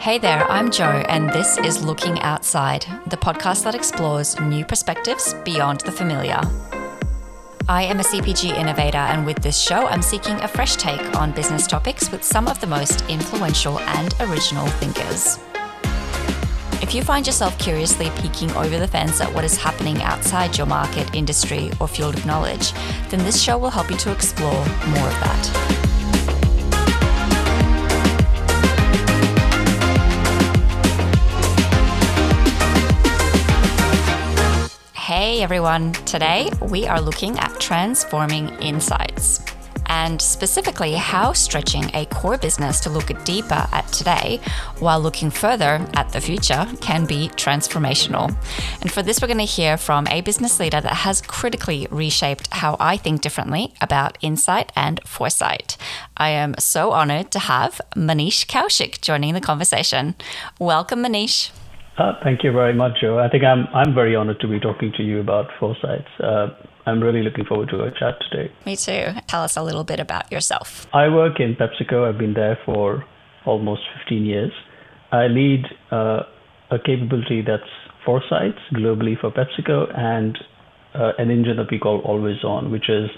Hey 0.00 0.16
there, 0.18 0.48
I'm 0.48 0.70
Jo, 0.70 0.84
and 0.84 1.28
this 1.30 1.58
is 1.58 1.84
Looking 1.84 2.20
Outside, 2.20 2.86
the 3.08 3.16
podcast 3.16 3.64
that 3.64 3.74
explores 3.74 4.38
new 4.38 4.64
perspectives 4.64 5.34
beyond 5.44 5.80
the 5.80 5.90
familiar. 5.90 6.40
I 7.68 7.82
am 7.82 7.98
a 7.98 8.04
CPG 8.04 8.56
innovator, 8.56 8.98
and 8.98 9.26
with 9.26 9.38
this 9.42 9.58
show, 9.58 9.88
I'm 9.88 10.00
seeking 10.00 10.36
a 10.36 10.46
fresh 10.46 10.76
take 10.76 11.16
on 11.16 11.32
business 11.32 11.66
topics 11.66 12.12
with 12.12 12.22
some 12.22 12.46
of 12.46 12.60
the 12.60 12.66
most 12.68 13.04
influential 13.10 13.80
and 13.80 14.14
original 14.20 14.68
thinkers. 14.68 15.40
If 16.80 16.94
you 16.94 17.02
find 17.02 17.26
yourself 17.26 17.58
curiously 17.58 18.10
peeking 18.20 18.52
over 18.52 18.78
the 18.78 18.86
fence 18.86 19.20
at 19.20 19.34
what 19.34 19.44
is 19.44 19.56
happening 19.56 20.00
outside 20.02 20.56
your 20.56 20.68
market, 20.68 21.12
industry, 21.12 21.72
or 21.80 21.88
field 21.88 22.16
of 22.16 22.24
knowledge, 22.24 22.72
then 23.08 23.18
this 23.24 23.42
show 23.42 23.58
will 23.58 23.70
help 23.70 23.90
you 23.90 23.96
to 23.96 24.12
explore 24.12 24.52
more 24.52 25.08
of 25.08 25.20
that. 25.24 25.77
Hey 35.20 35.42
everyone, 35.42 35.94
today 36.06 36.48
we 36.62 36.86
are 36.86 37.00
looking 37.00 37.40
at 37.40 37.58
transforming 37.58 38.50
insights 38.60 39.44
and 39.86 40.22
specifically 40.22 40.92
how 40.92 41.32
stretching 41.32 41.90
a 41.92 42.06
core 42.06 42.38
business 42.38 42.78
to 42.82 42.88
look 42.90 43.08
deeper 43.24 43.66
at 43.72 43.88
today 43.88 44.38
while 44.78 45.00
looking 45.00 45.30
further 45.30 45.84
at 45.94 46.12
the 46.12 46.20
future 46.20 46.68
can 46.80 47.04
be 47.04 47.30
transformational. 47.30 48.32
And 48.80 48.92
for 48.92 49.02
this, 49.02 49.20
we're 49.20 49.26
going 49.26 49.38
to 49.38 49.44
hear 49.44 49.76
from 49.76 50.06
a 50.06 50.20
business 50.20 50.60
leader 50.60 50.80
that 50.80 50.98
has 50.98 51.20
critically 51.20 51.88
reshaped 51.90 52.46
how 52.52 52.76
I 52.78 52.96
think 52.96 53.20
differently 53.20 53.74
about 53.80 54.18
insight 54.20 54.70
and 54.76 55.00
foresight. 55.04 55.76
I 56.16 56.28
am 56.28 56.54
so 56.60 56.92
honored 56.92 57.32
to 57.32 57.40
have 57.40 57.80
Maneesh 57.96 58.46
Kaushik 58.46 59.00
joining 59.00 59.34
the 59.34 59.40
conversation. 59.40 60.14
Welcome, 60.60 61.02
Maneesh. 61.02 61.50
Uh, 61.98 62.12
thank 62.22 62.44
you 62.44 62.52
very 62.52 62.72
much, 62.72 63.00
Jo. 63.00 63.18
I 63.18 63.28
think 63.28 63.42
I'm 63.42 63.66
I'm 63.74 63.92
very 63.92 64.14
honored 64.14 64.38
to 64.40 64.48
be 64.48 64.60
talking 64.60 64.92
to 64.96 65.02
you 65.02 65.18
about 65.18 65.46
foresights. 65.58 66.08
Uh, 66.22 66.46
I'm 66.86 67.02
really 67.02 67.22
looking 67.22 67.44
forward 67.44 67.68
to 67.70 67.82
our 67.82 67.90
chat 67.90 68.14
today. 68.30 68.52
Me 68.64 68.76
too. 68.76 69.06
Tell 69.26 69.42
us 69.42 69.56
a 69.56 69.62
little 69.62 69.82
bit 69.82 69.98
about 69.98 70.30
yourself. 70.30 70.86
I 70.94 71.08
work 71.08 71.40
in 71.40 71.56
PepsiCo. 71.56 72.08
I've 72.08 72.18
been 72.18 72.34
there 72.34 72.56
for 72.64 73.04
almost 73.44 73.82
15 74.04 74.24
years. 74.24 74.52
I 75.10 75.26
lead 75.26 75.64
uh, 75.90 76.20
a 76.70 76.78
capability 76.78 77.42
that's 77.42 77.70
foresights 78.06 78.60
globally 78.72 79.18
for 79.20 79.32
PepsiCo 79.32 79.98
and 79.98 80.38
uh, 80.94 81.12
an 81.18 81.30
engine 81.30 81.56
that 81.56 81.70
we 81.70 81.78
call 81.78 82.00
Always 82.00 82.44
On, 82.44 82.70
which 82.70 82.88
is 82.88 83.10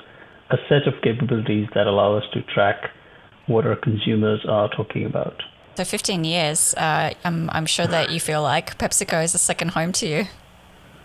a 0.51 0.57
set 0.69 0.89
of 0.89 0.95
capabilities 1.03 1.69
that 1.75 1.87
allow 1.87 2.17
us 2.17 2.25
to 2.33 2.43
track 2.43 2.91
what 3.47 3.67
our 3.67 3.77
consumers 3.77 4.45
are 4.49 4.71
talking 4.75 5.05
about. 5.05 5.43
So 5.77 5.85
15 5.85 6.25
years, 6.25 6.75
uh, 6.75 7.15
I'm, 7.25 7.49
I'm 7.51 7.67
sure 7.67 7.87
that 7.87 8.11
you 8.11 8.21
feel 8.21 8.43
like 8.43 8.77
PepsiCo 8.77 9.25
is 9.25 9.35
a 9.35 9.39
second 9.39 9.71
home 9.71 9.93
to 9.93 10.07
you. 10.07 10.25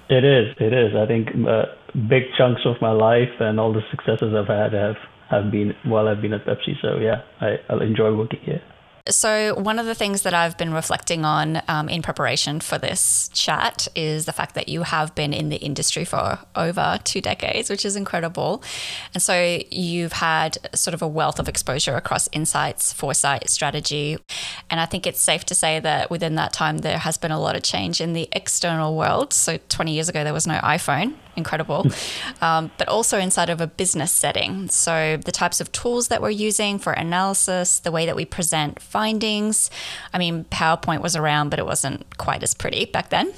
It 0.10 0.24
is. 0.24 0.56
It 0.60 0.74
is. 0.74 0.96
I 0.96 1.06
think 1.06 1.30
uh, 1.48 1.66
big 2.10 2.24
chunks 2.38 2.62
of 2.66 2.76
my 2.82 2.92
life 2.92 3.32
and 3.40 3.60
all 3.60 3.74
the 3.74 3.82
successes 3.90 4.34
I've 4.36 4.48
had 4.48 4.74
have, 4.74 4.98
have 5.30 5.52
been 5.52 5.74
while 5.84 6.08
I've 6.08 6.22
been 6.22 6.34
at 6.34 6.46
Pepsi. 6.46 6.80
So 6.82 6.98
yeah, 6.98 7.22
I, 7.42 7.58
I'll 7.70 7.82
enjoy 7.82 8.14
working 8.16 8.42
here. 8.42 8.62
So, 9.08 9.54
one 9.54 9.78
of 9.78 9.86
the 9.86 9.94
things 9.94 10.24
that 10.24 10.34
I've 10.34 10.58
been 10.58 10.74
reflecting 10.74 11.26
on 11.26 11.62
um, 11.68 11.90
in 11.90 12.02
preparation 12.02 12.60
for 12.60 12.80
this 12.80 13.30
chat 13.34 13.88
is 13.94 14.26
the 14.26 14.34
fact 14.34 14.56
that 14.56 14.68
you 14.68 14.82
have 14.82 15.14
been 15.14 15.32
in 15.32 15.50
the 15.50 15.58
industry 15.58 16.06
for 16.06 16.40
over 16.56 16.98
two 17.04 17.22
decades, 17.22 17.70
which 17.70 17.86
is 17.86 17.96
incredible. 17.96 18.64
And 19.14 19.22
so, 19.22 19.62
you've 19.70 20.14
had 20.14 20.58
sort 20.74 20.96
of 20.96 21.04
a 21.04 21.08
wealth 21.08 21.38
of 21.38 21.48
exposure 21.48 21.96
across 21.96 22.28
insights, 22.32 22.94
foresight, 22.94 23.48
strategy. 23.48 24.18
And 24.72 24.80
I 24.80 24.88
think 24.88 25.06
it's 25.06 25.22
safe 25.22 25.46
to 25.46 25.56
say 25.56 25.80
that 25.82 26.10
within 26.10 26.34
that 26.36 26.52
time, 26.52 26.80
there 26.80 26.98
has 26.98 27.20
been 27.20 27.32
a 27.32 27.40
lot 27.40 27.56
of 27.56 27.62
change 27.62 28.02
in 28.02 28.14
the 28.14 28.28
external 28.32 28.98
world. 28.98 29.34
So, 29.34 29.60
20 29.70 29.94
years 29.94 30.10
ago, 30.10 30.24
there 30.24 30.34
was 30.34 30.48
no 30.48 30.58
iPhone 30.62 31.14
incredible, 31.36 31.88
um, 32.42 32.72
but 32.78 32.88
also 32.88 33.20
inside 33.20 33.50
of 33.50 33.62
a 33.62 33.68
business 33.68 34.12
setting. 34.12 34.70
So, 34.70 35.18
the 35.18 35.32
types 35.32 35.60
of 35.60 35.72
tools 35.72 36.08
that 36.10 36.22
we're 36.22 36.30
using 36.30 36.80
for 36.80 36.94
analysis, 36.94 37.80
the 37.80 37.92
way 37.92 38.06
that 38.06 38.16
we 38.16 38.26
present 38.26 38.82
findings. 38.82 39.70
I 40.14 40.18
mean, 40.18 40.46
PowerPoint 40.46 41.02
was 41.02 41.16
around, 41.16 41.50
but 41.50 41.60
it 41.60 41.66
wasn't 41.66 42.18
quite 42.18 42.44
as 42.44 42.54
pretty 42.54 42.86
back 42.86 43.10
then 43.10 43.34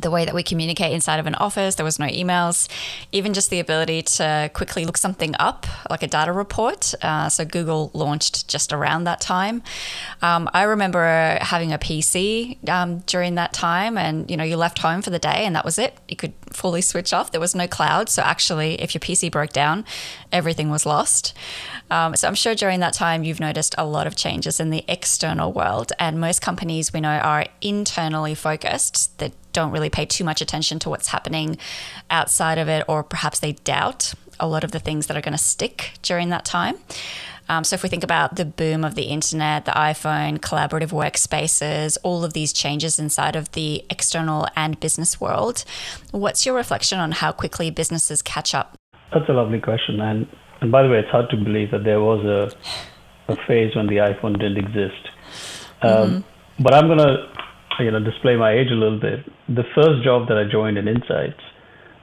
the 0.00 0.10
way 0.10 0.24
that 0.24 0.34
we 0.34 0.42
communicate 0.42 0.92
inside 0.92 1.18
of 1.18 1.26
an 1.26 1.34
office. 1.36 1.74
There 1.74 1.84
was 1.84 1.98
no 1.98 2.06
emails, 2.06 2.68
even 3.12 3.34
just 3.34 3.50
the 3.50 3.60
ability 3.60 4.02
to 4.02 4.50
quickly 4.54 4.84
look 4.84 4.96
something 4.96 5.34
up, 5.38 5.66
like 5.90 6.02
a 6.02 6.06
data 6.06 6.32
report. 6.32 6.94
Uh, 7.02 7.28
so 7.28 7.44
Google 7.44 7.90
launched 7.94 8.48
just 8.48 8.72
around 8.72 9.04
that 9.04 9.20
time. 9.20 9.62
Um, 10.22 10.48
I 10.52 10.62
remember 10.64 11.38
having 11.40 11.72
a 11.72 11.78
PC 11.78 12.68
um, 12.68 12.98
during 13.00 13.34
that 13.36 13.52
time, 13.52 13.98
and 13.98 14.30
you 14.30 14.36
know, 14.36 14.44
you 14.44 14.56
left 14.56 14.78
home 14.78 15.02
for 15.02 15.10
the 15.10 15.18
day, 15.18 15.44
and 15.44 15.54
that 15.56 15.64
was 15.64 15.78
it. 15.78 15.96
You 16.08 16.16
could 16.16 16.32
fully 16.52 16.82
switch 16.82 17.12
off. 17.12 17.32
There 17.32 17.40
was 17.40 17.54
no 17.54 17.66
cloud, 17.66 18.08
so 18.08 18.22
actually, 18.22 18.80
if 18.80 18.94
your 18.94 19.00
PC 19.00 19.30
broke 19.30 19.52
down, 19.52 19.84
everything 20.32 20.70
was 20.70 20.86
lost. 20.86 21.34
Um, 21.90 22.16
so 22.16 22.28
I'm 22.28 22.34
sure 22.34 22.54
during 22.54 22.80
that 22.80 22.92
time 22.92 23.24
you've 23.24 23.40
noticed 23.40 23.74
a 23.78 23.86
lot 23.86 24.06
of 24.06 24.14
changes 24.14 24.60
in 24.60 24.70
the 24.70 24.84
external 24.88 25.52
world, 25.52 25.92
and 25.98 26.20
most 26.20 26.42
companies 26.42 26.92
we 26.92 27.00
know 27.00 27.18
are 27.18 27.46
internally 27.60 28.34
focused. 28.34 29.18
That 29.18 29.32
don't 29.58 29.72
really 29.72 29.90
pay 29.90 30.06
too 30.06 30.22
much 30.22 30.40
attention 30.40 30.78
to 30.78 30.88
what's 30.88 31.08
happening 31.08 31.58
outside 32.10 32.58
of 32.58 32.68
it, 32.68 32.84
or 32.86 33.02
perhaps 33.02 33.40
they 33.40 33.52
doubt 33.52 34.14
a 34.38 34.46
lot 34.46 34.62
of 34.62 34.70
the 34.70 34.78
things 34.78 35.08
that 35.08 35.16
are 35.16 35.20
going 35.20 35.32
to 35.32 35.44
stick 35.54 35.94
during 36.02 36.28
that 36.28 36.44
time. 36.44 36.76
Um, 37.48 37.64
so, 37.64 37.74
if 37.74 37.82
we 37.82 37.88
think 37.88 38.04
about 38.04 38.36
the 38.36 38.44
boom 38.44 38.84
of 38.84 38.94
the 38.94 39.04
internet, 39.04 39.64
the 39.64 39.72
iPhone, 39.72 40.38
collaborative 40.38 40.92
workspaces, 40.92 41.96
all 42.04 42.22
of 42.24 42.34
these 42.34 42.52
changes 42.52 42.98
inside 42.98 43.34
of 43.34 43.50
the 43.52 43.84
external 43.90 44.46
and 44.54 44.78
business 44.78 45.20
world, 45.20 45.64
what's 46.12 46.46
your 46.46 46.54
reflection 46.54 47.00
on 47.00 47.10
how 47.12 47.32
quickly 47.32 47.70
businesses 47.70 48.22
catch 48.22 48.54
up? 48.54 48.76
That's 49.12 49.28
a 49.28 49.32
lovely 49.32 49.60
question. 49.60 49.98
And, 50.00 50.28
and 50.60 50.70
by 50.70 50.82
the 50.82 50.90
way, 50.90 50.98
it's 50.98 51.10
hard 51.10 51.30
to 51.30 51.36
believe 51.36 51.70
that 51.70 51.84
there 51.84 52.00
was 52.00 52.22
a, 52.24 53.32
a 53.32 53.36
phase 53.46 53.74
when 53.74 53.86
the 53.86 53.96
iPhone 53.96 54.38
didn't 54.38 54.58
exist. 54.58 55.08
Um, 55.82 55.90
mm-hmm. 55.90 56.62
But 56.62 56.74
I'm 56.74 56.86
going 56.86 56.98
to 56.98 57.47
you 57.78 57.90
know 57.90 58.02
display 58.02 58.36
my 58.36 58.52
age 58.52 58.68
a 58.70 58.74
little 58.74 59.00
bit. 59.00 59.20
The 59.48 59.64
first 59.74 60.04
job 60.04 60.28
that 60.28 60.38
I 60.38 60.50
joined 60.50 60.78
in 60.78 60.88
Insights, 60.88 61.40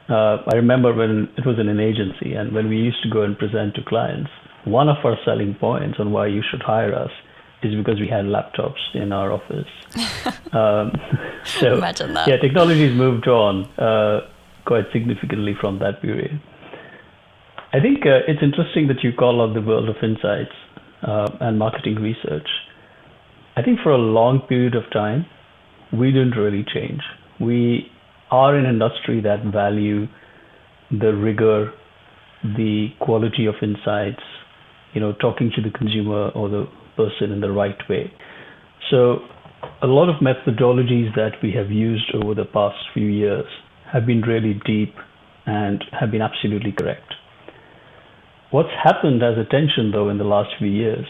uh, 0.10 0.38
I 0.48 0.56
remember 0.56 0.94
when 0.94 1.30
it 1.38 1.46
was 1.46 1.58
in 1.60 1.70
an 1.70 1.80
agency, 1.80 2.34
and 2.34 2.54
when 2.54 2.70
we 2.70 2.78
used 2.78 3.02
to 3.04 3.10
go 3.10 3.24
and 3.24 3.38
present 3.38 3.76
to 3.76 3.84
clients, 3.84 4.30
one 4.66 4.90
of 4.90 4.98
our 5.04 5.18
selling 5.26 5.56
points 5.56 6.00
on 6.00 6.12
why 6.12 6.28
you 6.28 6.42
should 6.50 6.62
hire 6.62 6.94
us 6.94 7.12
is 7.64 7.76
because 7.76 8.00
we 8.00 8.08
had 8.08 8.26
laptops 8.26 8.82
in 8.94 9.12
our 9.12 9.32
office. 9.32 9.68
um, 10.54 10.92
so 11.44 11.78
Imagine 11.78 12.14
that. 12.14 12.28
yeah, 12.28 12.38
technology's 12.38 12.96
moved 12.96 13.28
on 13.28 13.66
uh, 13.80 14.28
quite 14.66 14.86
significantly 14.92 15.56
from 15.60 15.80
that 15.80 16.02
period. 16.02 16.42
I 17.74 17.80
think 17.80 18.06
uh, 18.06 18.24
it's 18.28 18.42
interesting 18.42 18.88
that 18.88 19.04
you 19.04 19.12
call 19.14 19.42
out 19.42 19.54
the 19.54 19.62
world 19.62 19.90
of 19.90 19.96
insights 20.02 20.56
uh, 21.04 21.28
and 21.42 21.60
marketing 21.60 21.96
research. 21.96 22.48
I 23.58 23.62
think 23.64 23.80
for 23.82 23.92
a 23.92 23.98
long 23.98 24.42
period 24.42 24.76
of 24.76 24.84
time, 24.92 25.26
we 25.98 26.12
didn't 26.12 26.32
really 26.38 26.66
change. 26.74 27.02
We 27.40 27.92
are 28.32 28.56
an 28.56 28.66
industry 28.66 29.22
that 29.22 29.44
value 29.52 30.08
the 30.92 31.14
rigor, 31.14 31.72
the 32.44 32.90
quality 33.00 33.48
of 33.48 33.56
insights, 33.62 34.22
you 34.94 35.02
know, 35.02 35.14
talking 35.14 35.52
to 35.56 35.62
the 35.62 35.76
consumer 35.76 36.30
or 36.30 36.50
the 36.50 36.68
person 36.96 37.32
in 37.32 37.42
the 37.42 37.52
right 37.52 37.78
way. 37.90 38.12
So 38.92 39.20
a 39.82 39.88
lot 39.88 40.10
of 40.10 40.22
methodologies 40.22 41.14
that 41.16 41.32
we 41.42 41.54
have 41.54 41.72
used 41.72 42.14
over 42.14 42.36
the 42.36 42.46
past 42.46 42.78
few 42.94 43.08
years 43.08 43.46
have 43.92 44.06
been 44.06 44.22
really 44.22 44.60
deep 44.66 44.94
and 45.46 45.84
have 46.00 46.12
been 46.12 46.22
absolutely 46.22 46.72
correct. 46.72 47.14
What's 48.52 48.70
happened 48.84 49.24
as 49.24 49.38
a 49.38 49.50
tension 49.50 49.92
though 49.92 50.10
in 50.10 50.18
the 50.18 50.24
last 50.24 50.50
few 50.60 50.70
years 50.70 51.06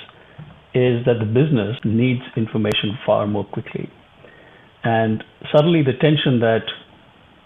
is 0.74 1.06
that 1.06 1.20
the 1.20 1.26
business 1.26 1.78
needs 1.86 2.22
information 2.36 2.98
far 3.06 3.28
more 3.28 3.46
quickly. 3.46 3.90
And 4.86 5.24
suddenly 5.52 5.82
the 5.82 5.98
tension 6.00 6.40
that 6.42 6.64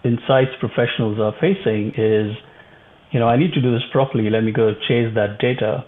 insights 0.04 0.52
professionals 0.60 1.18
are 1.18 1.32
facing 1.40 1.92
is, 1.96 2.36
you 3.10 3.18
know, 3.18 3.28
I 3.28 3.36
need 3.36 3.54
to 3.54 3.62
do 3.62 3.72
this 3.72 3.82
properly. 3.90 4.28
Let 4.28 4.44
me 4.44 4.52
go 4.52 4.74
chase 4.86 5.08
that 5.14 5.38
data. 5.40 5.84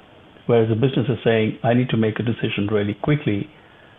Whereas 0.47 0.71
the 0.71 0.75
business 0.75 1.07
is 1.09 1.19
saying, 1.23 1.59
I 1.63 1.75
need 1.75 1.91
to 1.91 1.97
make 1.97 2.19
a 2.19 2.23
decision 2.23 2.67
really 2.73 2.95
quickly. 2.95 3.49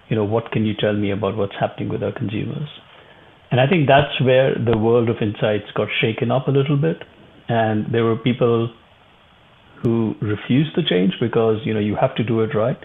You 0.09 0.15
know, 0.15 0.25
what 0.25 0.51
can 0.51 0.65
you 0.65 0.73
tell 0.77 0.93
me 0.93 1.11
about 1.11 1.37
what's 1.37 1.53
happening 1.59 1.89
with 1.89 2.01
our 2.03 2.11
consumers? 2.11 2.67
And 3.51 3.61
I 3.61 3.67
think 3.67 3.87
that's 3.87 4.19
where 4.19 4.55
the 4.55 4.77
world 4.77 5.09
of 5.09 5.17
insights 5.21 5.69
got 5.75 5.87
shaken 6.01 6.31
up 6.31 6.47
a 6.47 6.51
little 6.51 6.75
bit. 6.75 6.97
And 7.47 7.93
there 7.93 8.03
were 8.03 8.17
people 8.17 8.73
who 9.83 10.15
refused 10.21 10.71
the 10.75 10.81
change 10.81 11.13
because, 11.21 11.57
you 11.65 11.73
know, 11.73 11.79
you 11.79 11.95
have 11.95 12.15
to 12.15 12.23
do 12.23 12.41
it 12.41 12.55
right 12.55 12.77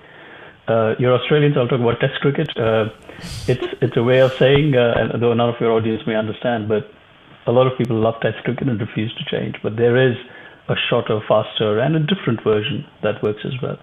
uh, 0.69 0.95
you're 0.99 1.15
Australians, 1.15 1.57
I'll 1.57 1.69
talk 1.69 1.81
about 1.81 2.01
Test 2.01 2.21
cricket. 2.21 2.51
Uh, 2.57 2.91
it's 3.47 3.67
it's 3.81 3.97
a 3.97 4.03
way 4.03 4.21
of 4.21 4.33
saying, 4.35 4.77
uh, 4.77 5.17
though 5.19 5.35
none 5.35 5.49
of 5.49 5.61
your 5.61 5.73
audience 5.73 6.03
may 6.07 6.15
understand, 6.15 6.69
but 6.69 6.91
a 7.47 7.53
lot 7.53 7.67
of 7.67 7.79
people 7.79 7.99
love 7.99 8.21
Test 8.21 8.45
cricket 8.45 8.69
and 8.69 8.81
refuse 8.81 9.13
to 9.15 9.25
change. 9.25 9.57
But 9.63 9.77
there 9.77 9.97
is 9.97 10.17
a 10.69 10.75
shorter, 10.89 11.21
faster, 11.27 11.79
and 11.81 11.97
a 11.97 12.01
different 12.01 12.43
version 12.45 12.85
that 13.03 13.23
works 13.23 13.41
as 13.45 13.55
well. 13.63 13.79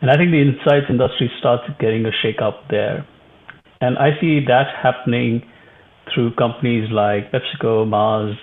And 0.00 0.10
I 0.10 0.16
think 0.16 0.32
the 0.32 0.42
insights 0.42 0.86
industry 0.90 1.30
starts 1.38 1.64
getting 1.78 2.04
a 2.04 2.10
shake 2.22 2.42
up 2.42 2.68
there. 2.68 3.06
And 3.80 3.96
I 3.98 4.18
see 4.20 4.44
that 4.46 4.66
happening 4.82 5.46
through 6.12 6.34
companies 6.34 6.90
like 6.90 7.30
PepsiCo, 7.32 7.88
Mars, 7.88 8.36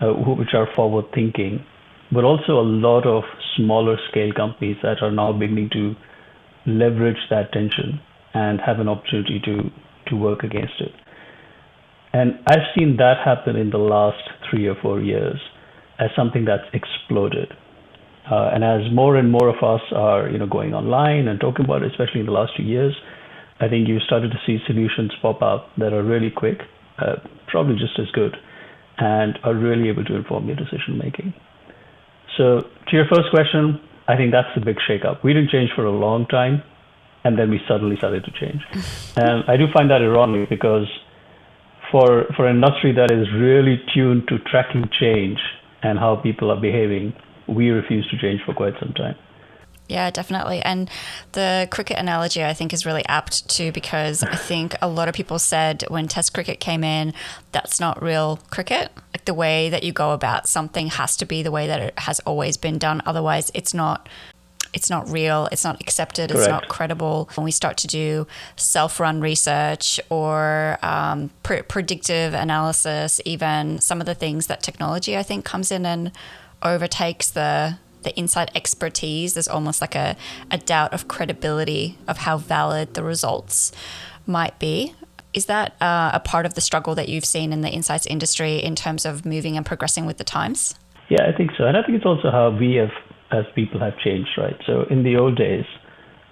uh, 0.00 0.12
which 0.12 0.54
are 0.54 0.68
forward 0.74 1.06
thinking, 1.14 1.64
but 2.12 2.24
also 2.24 2.58
a 2.60 2.62
lot 2.62 3.06
of 3.06 3.24
smaller 3.56 3.98
scale 4.10 4.32
companies 4.32 4.76
that 4.82 5.02
are 5.02 5.10
now 5.10 5.32
beginning 5.32 5.70
to 5.70 5.94
leverage 6.66 7.18
that 7.30 7.52
tension 7.52 8.00
and 8.34 8.60
have 8.60 8.80
an 8.80 8.88
opportunity 8.88 9.40
to, 9.44 9.70
to 10.08 10.16
work 10.16 10.42
against 10.42 10.74
it. 10.80 10.92
And 12.12 12.38
I've 12.46 12.66
seen 12.76 12.96
that 12.98 13.16
happen 13.24 13.56
in 13.56 13.70
the 13.70 13.78
last 13.78 14.22
three 14.50 14.66
or 14.66 14.74
four 14.80 15.00
years 15.00 15.40
as 15.98 16.10
something 16.16 16.44
that's 16.44 16.64
exploded. 16.72 17.52
Uh, 18.30 18.50
and 18.52 18.64
as 18.64 18.92
more 18.92 19.16
and 19.16 19.30
more 19.30 19.48
of 19.48 19.62
us 19.62 19.82
are, 19.94 20.28
you 20.28 20.38
know, 20.38 20.46
going 20.46 20.74
online 20.74 21.28
and 21.28 21.38
talking 21.40 21.64
about 21.64 21.82
it, 21.82 21.92
especially 21.92 22.20
in 22.20 22.26
the 22.26 22.32
last 22.32 22.52
two 22.56 22.62
years, 22.62 22.94
I 23.60 23.68
think 23.68 23.88
you 23.88 23.98
started 24.00 24.32
to 24.32 24.38
see 24.46 24.58
solutions 24.66 25.12
pop 25.22 25.42
up 25.42 25.70
that 25.78 25.92
are 25.92 26.02
really 26.02 26.30
quick, 26.30 26.58
uh, 26.98 27.16
probably 27.48 27.76
just 27.76 27.98
as 27.98 28.10
good, 28.12 28.36
and 28.98 29.38
are 29.44 29.54
really 29.54 29.88
able 29.88 30.04
to 30.04 30.14
inform 30.14 30.46
your 30.46 30.56
decision 30.56 30.98
making. 30.98 31.32
So, 32.36 32.60
to 32.60 32.96
your 32.96 33.06
first 33.06 33.30
question, 33.30 33.80
I 34.08 34.16
think 34.16 34.32
that's 34.32 34.48
the 34.54 34.64
big 34.64 34.76
shakeup. 34.88 35.22
We 35.22 35.32
didn't 35.32 35.50
change 35.50 35.70
for 35.74 35.84
a 35.84 35.90
long 35.90 36.26
time, 36.26 36.62
and 37.24 37.38
then 37.38 37.50
we 37.50 37.60
suddenly 37.68 37.96
started 37.96 38.24
to 38.24 38.30
change. 38.30 38.62
and 39.16 39.42
um, 39.42 39.44
I 39.48 39.56
do 39.56 39.66
find 39.72 39.90
that 39.90 40.02
ironic 40.02 40.48
because 40.48 40.86
for 41.90 42.26
for 42.36 42.46
an 42.46 42.56
industry 42.56 42.92
that 42.92 43.10
is 43.10 43.26
really 43.34 43.80
tuned 43.94 44.28
to 44.28 44.38
tracking 44.50 44.88
change 44.98 45.38
and 45.82 45.98
how 45.98 46.16
people 46.16 46.50
are 46.50 46.60
behaving, 46.60 47.14
we 47.48 47.70
refuse 47.70 48.08
to 48.10 48.18
change 48.18 48.40
for 48.44 48.54
quite 48.54 48.74
some 48.80 48.92
time. 48.92 49.16
Yeah, 49.88 50.10
definitely. 50.10 50.60
And 50.62 50.90
the 51.32 51.68
cricket 51.70 51.96
analogy, 51.96 52.44
I 52.44 52.54
think, 52.54 52.72
is 52.72 52.84
really 52.84 53.06
apt 53.06 53.48
too, 53.48 53.70
because 53.70 54.22
I 54.24 54.34
think 54.34 54.74
a 54.82 54.88
lot 54.88 55.08
of 55.08 55.14
people 55.14 55.38
said 55.38 55.84
when 55.88 56.08
Test 56.08 56.34
cricket 56.34 56.58
came 56.58 56.82
in, 56.82 57.14
that's 57.52 57.78
not 57.78 58.02
real 58.02 58.40
cricket. 58.50 58.90
Like 59.14 59.26
the 59.26 59.34
way 59.34 59.68
that 59.70 59.84
you 59.84 59.92
go 59.92 60.10
about 60.10 60.48
something 60.48 60.88
has 60.88 61.16
to 61.18 61.24
be 61.24 61.42
the 61.42 61.52
way 61.52 61.68
that 61.68 61.80
it 61.80 61.98
has 62.00 62.18
always 62.20 62.56
been 62.56 62.78
done. 62.78 63.00
Otherwise, 63.06 63.52
it's 63.54 63.72
not. 63.72 64.08
It's 64.72 64.90
not 64.90 65.08
real. 65.08 65.48
It's 65.52 65.64
not 65.64 65.80
accepted. 65.80 66.30
Correct. 66.30 66.40
It's 66.40 66.50
not 66.50 66.68
credible. 66.68 67.30
When 67.34 67.44
we 67.44 67.50
start 67.50 67.78
to 67.78 67.86
do 67.86 68.26
self-run 68.56 69.22
research 69.22 69.98
or 70.10 70.78
um, 70.82 71.30
pre- 71.44 71.62
predictive 71.62 72.34
analysis, 72.34 73.20
even 73.24 73.78
some 73.80 74.00
of 74.00 74.06
the 74.06 74.14
things 74.14 74.48
that 74.48 74.62
technology, 74.62 75.16
I 75.16 75.22
think, 75.22 75.46
comes 75.46 75.70
in 75.70 75.86
and 75.86 76.12
overtakes 76.62 77.30
the 77.30 77.78
the 78.06 78.18
inside 78.18 78.50
expertise, 78.54 79.34
there's 79.34 79.48
almost 79.48 79.80
like 79.80 79.94
a, 79.94 80.16
a 80.50 80.56
doubt 80.56 80.94
of 80.94 81.08
credibility 81.08 81.98
of 82.08 82.18
how 82.18 82.38
valid 82.38 82.94
the 82.94 83.02
results 83.02 83.72
might 84.26 84.58
be. 84.58 84.94
Is 85.34 85.46
that 85.46 85.74
uh, 85.82 86.12
a 86.14 86.20
part 86.20 86.46
of 86.46 86.54
the 86.54 86.60
struggle 86.62 86.94
that 86.94 87.08
you've 87.10 87.26
seen 87.26 87.52
in 87.52 87.60
the 87.60 87.68
insights 87.68 88.06
industry 88.06 88.56
in 88.56 88.74
terms 88.74 89.04
of 89.04 89.26
moving 89.26 89.56
and 89.56 89.66
progressing 89.66 90.06
with 90.06 90.18
the 90.18 90.24
times? 90.24 90.76
Yeah, 91.10 91.26
I 91.28 91.36
think 91.36 91.50
so. 91.58 91.64
And 91.64 91.76
I 91.76 91.82
think 91.82 91.96
it's 91.98 92.06
also 92.06 92.30
how 92.30 92.56
we 92.58 92.76
have, 92.76 92.94
as 93.32 93.44
people, 93.54 93.80
have 93.80 93.98
changed, 93.98 94.30
right? 94.38 94.56
So 94.66 94.84
in 94.88 95.02
the 95.02 95.16
old 95.16 95.36
days, 95.36 95.64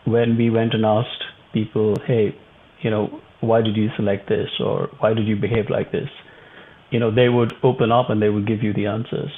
when 0.05 0.37
we 0.37 0.49
went 0.49 0.75
and 0.75 0.85
asked 0.87 1.25
people, 1.53 1.97
hey, 2.07 2.35
you 2.83 2.91
know, 2.91 3.21
why 3.41 3.63
did 3.63 3.77
you 3.77 3.91
select 3.97 4.29
this 4.29 4.49
or 4.61 4.91
why 5.01 5.13
did 5.13 5.27
you 5.27 5.37
behave 5.37 5.69
like 5.69 5.93
this? 5.93 6.09
You 6.91 7.01
know, 7.01 7.11
they 7.11 7.29
would 7.29 7.53
open 7.63 7.91
up 7.91 8.11
and 8.11 8.23
they 8.23 8.31
would 8.31 8.47
give 8.47 8.63
you 8.63 8.73
the 8.73 8.87
answers. 8.87 9.31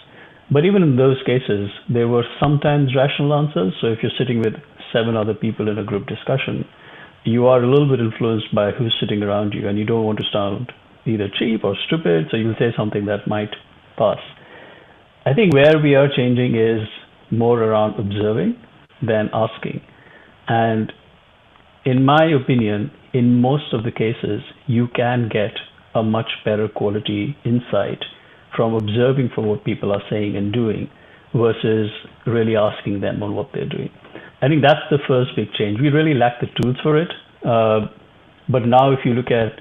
But 0.51 0.65
even 0.65 0.83
in 0.83 0.97
those 0.97 1.17
cases, 1.27 1.71
there 1.93 2.09
were 2.09 2.25
sometimes 2.41 2.95
rational 2.95 3.35
answers. 3.35 3.75
So 3.81 3.89
if 3.89 3.99
you're 4.03 4.13
sitting 4.17 4.39
with 4.39 4.55
seven 4.93 5.17
other 5.17 5.35
people 5.35 5.69
in 5.69 5.79
a 5.79 5.85
group 5.85 6.07
discussion, 6.07 6.65
you 7.25 7.47
are 7.47 7.63
a 7.63 7.69
little 7.69 7.89
bit 7.89 7.99
influenced 7.99 8.55
by 8.55 8.71
who's 8.71 8.95
sitting 9.01 9.23
around 9.23 9.53
you, 9.53 9.69
and 9.69 9.77
you 9.79 9.85
don't 9.85 10.05
want 10.05 10.19
to 10.19 10.25
sound 10.33 10.73
either 11.05 11.29
cheap 11.39 11.65
or 11.65 11.77
stupid, 11.87 12.27
so 12.31 12.37
you'll 12.37 12.55
say 12.59 12.73
something 12.77 13.07
that 13.07 13.27
might 13.27 13.51
pass. 13.99 14.19
I 15.25 15.35
think 15.35 15.53
where 15.53 15.79
we 15.83 15.97
are 15.97 16.09
changing 16.15 16.55
is 16.55 16.87
more 17.33 17.61
around 17.61 17.99
observing 17.99 18.57
than 19.05 19.29
asking. 19.33 19.81
And 20.47 20.93
in 21.85 22.05
my 22.05 22.25
opinion, 22.41 22.93
in 23.13 23.41
most 23.41 23.73
of 23.73 23.83
the 23.83 23.91
cases, 23.91 24.43
you 24.69 24.87
can 24.95 25.29
get 25.29 25.53
a 25.95 26.03
much 26.03 26.31
better 26.45 26.69
quality 26.69 27.37
insight 27.45 28.05
from 28.57 28.75
observing 28.75 29.31
for 29.35 29.43
what 29.43 29.65
people 29.65 29.93
are 29.93 30.03
saying 30.11 30.37
and 30.37 30.53
doing 30.53 30.91
versus 31.35 31.91
really 32.27 32.57
asking 32.57 33.01
them 33.01 33.23
on 33.23 33.35
what 33.35 33.51
they're 33.53 33.69
doing. 33.69 33.91
I 34.43 34.49
think 34.49 34.63
that's 34.63 34.85
the 34.91 34.99
first 35.07 35.31
big 35.37 35.53
change. 35.53 35.81
We 35.81 35.89
really 35.89 36.15
lack 36.15 36.41
the 36.41 36.49
tools 36.61 36.77
for 36.83 36.97
it. 36.97 37.13
Uh, 37.45 37.89
but 38.49 38.67
now, 38.67 38.93
if 38.93 39.01
you 39.05 39.13
look 39.13 39.31
at 39.31 39.61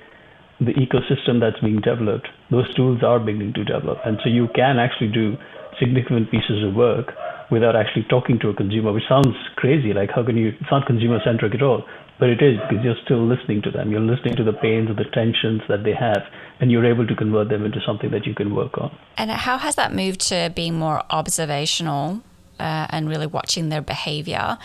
the 0.59 0.73
ecosystem 0.73 1.39
that's 1.39 1.59
being 1.59 1.81
developed, 1.81 2.27
those 2.51 2.73
tools 2.75 3.03
are 3.03 3.19
beginning 3.19 3.53
to 3.53 3.63
develop. 3.63 3.99
And 4.05 4.17
so 4.23 4.29
you 4.29 4.47
can 4.55 4.79
actually 4.79 5.09
do 5.09 5.35
significant 5.79 6.31
pieces 6.31 6.63
of 6.63 6.75
work 6.75 7.13
without 7.51 7.75
actually 7.75 8.05
talking 8.09 8.39
to 8.39 8.49
a 8.49 8.53
consumer, 8.53 8.93
which 8.93 9.03
sounds 9.07 9.35
crazy. 9.55 9.93
Like, 9.93 10.09
how 10.13 10.23
can 10.23 10.37
you? 10.37 10.49
It's 10.49 10.71
not 10.71 10.85
consumer 10.87 11.19
centric 11.23 11.53
at 11.53 11.61
all. 11.61 11.83
But 12.17 12.29
it 12.29 12.41
is 12.41 12.57
because 12.69 12.83
you're 12.83 12.95
still 13.03 13.27
listening 13.27 13.61
to 13.63 13.71
them. 13.71 13.91
You're 13.91 13.99
listening 13.99 14.35
to 14.37 14.43
the 14.43 14.53
pains 14.53 14.89
or 14.89 14.93
the 14.93 15.09
tensions 15.13 15.61
that 15.67 15.83
they 15.83 15.93
have, 15.93 16.23
and 16.59 16.71
you're 16.71 16.85
able 16.85 17.05
to 17.05 17.15
convert 17.15 17.49
them 17.49 17.65
into 17.65 17.79
something 17.85 18.11
that 18.11 18.25
you 18.25 18.33
can 18.33 18.55
work 18.55 18.77
on. 18.77 18.95
And 19.17 19.31
how 19.31 19.57
has 19.57 19.75
that 19.75 19.93
moved 19.93 20.21
to 20.29 20.51
being 20.55 20.75
more 20.75 21.03
observational 21.09 22.21
uh, 22.57 22.87
and 22.89 23.09
really 23.09 23.27
watching 23.27 23.67
their 23.67 23.81
behavior? 23.81 24.57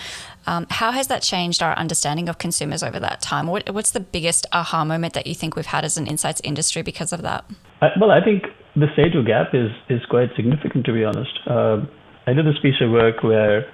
Um, 0.46 0.66
how 0.70 0.92
has 0.92 1.08
that 1.08 1.22
changed 1.22 1.60
our 1.60 1.76
understanding 1.76 2.28
of 2.28 2.38
consumers 2.38 2.82
over 2.82 3.00
that 3.00 3.20
time? 3.20 3.48
What, 3.48 3.68
what's 3.70 3.90
the 3.90 4.00
biggest 4.00 4.46
aha 4.52 4.84
moment 4.84 5.14
that 5.14 5.26
you 5.26 5.34
think 5.34 5.56
we've 5.56 5.66
had 5.66 5.84
as 5.84 5.96
an 5.96 6.06
insights 6.06 6.40
industry 6.44 6.82
because 6.82 7.12
of 7.12 7.22
that? 7.22 7.44
Uh, 7.82 7.88
well, 8.00 8.12
I 8.12 8.22
think 8.22 8.44
the 8.76 8.86
say-do 8.94 9.24
gap 9.24 9.54
is 9.54 9.70
is 9.88 10.04
quite 10.08 10.28
significant, 10.36 10.86
to 10.86 10.92
be 10.92 11.04
honest. 11.04 11.32
Uh, 11.46 11.78
I 12.26 12.32
did 12.32 12.46
this 12.46 12.58
piece 12.62 12.80
of 12.80 12.90
work 12.90 13.22
where 13.22 13.66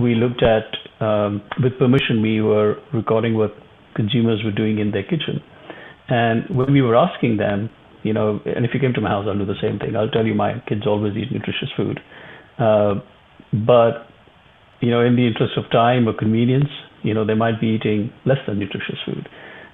we 0.00 0.14
looked 0.14 0.42
at, 0.42 0.64
um, 1.00 1.42
with 1.62 1.78
permission, 1.78 2.22
we 2.22 2.40
were 2.40 2.76
recording 2.92 3.36
what 3.36 3.54
consumers 3.94 4.42
were 4.44 4.52
doing 4.52 4.78
in 4.78 4.90
their 4.90 5.02
kitchen. 5.02 5.42
And 6.08 6.44
when 6.50 6.72
we 6.72 6.82
were 6.82 6.96
asking 6.96 7.36
them, 7.36 7.70
you 8.02 8.12
know, 8.12 8.40
and 8.44 8.64
if 8.64 8.72
you 8.74 8.80
came 8.80 8.94
to 8.94 9.00
my 9.00 9.10
house, 9.10 9.26
I'll 9.28 9.38
do 9.38 9.44
the 9.44 9.60
same 9.60 9.78
thing. 9.78 9.94
I'll 9.96 10.10
tell 10.10 10.26
you 10.26 10.34
my 10.34 10.60
kids 10.66 10.86
always 10.86 11.16
eat 11.16 11.30
nutritious 11.30 11.70
food. 11.76 12.00
Uh, 12.58 12.94
but, 13.52 14.08
you 14.80 14.90
know, 14.90 15.00
in 15.04 15.16
the 15.16 15.26
interest 15.26 15.56
of 15.56 15.70
time 15.70 16.08
or 16.08 16.14
convenience, 16.14 16.70
you 17.02 17.14
know, 17.14 17.24
they 17.24 17.34
might 17.34 17.60
be 17.60 17.68
eating 17.68 18.12
less 18.24 18.38
than 18.46 18.58
nutritious 18.58 18.98
food. 19.04 19.28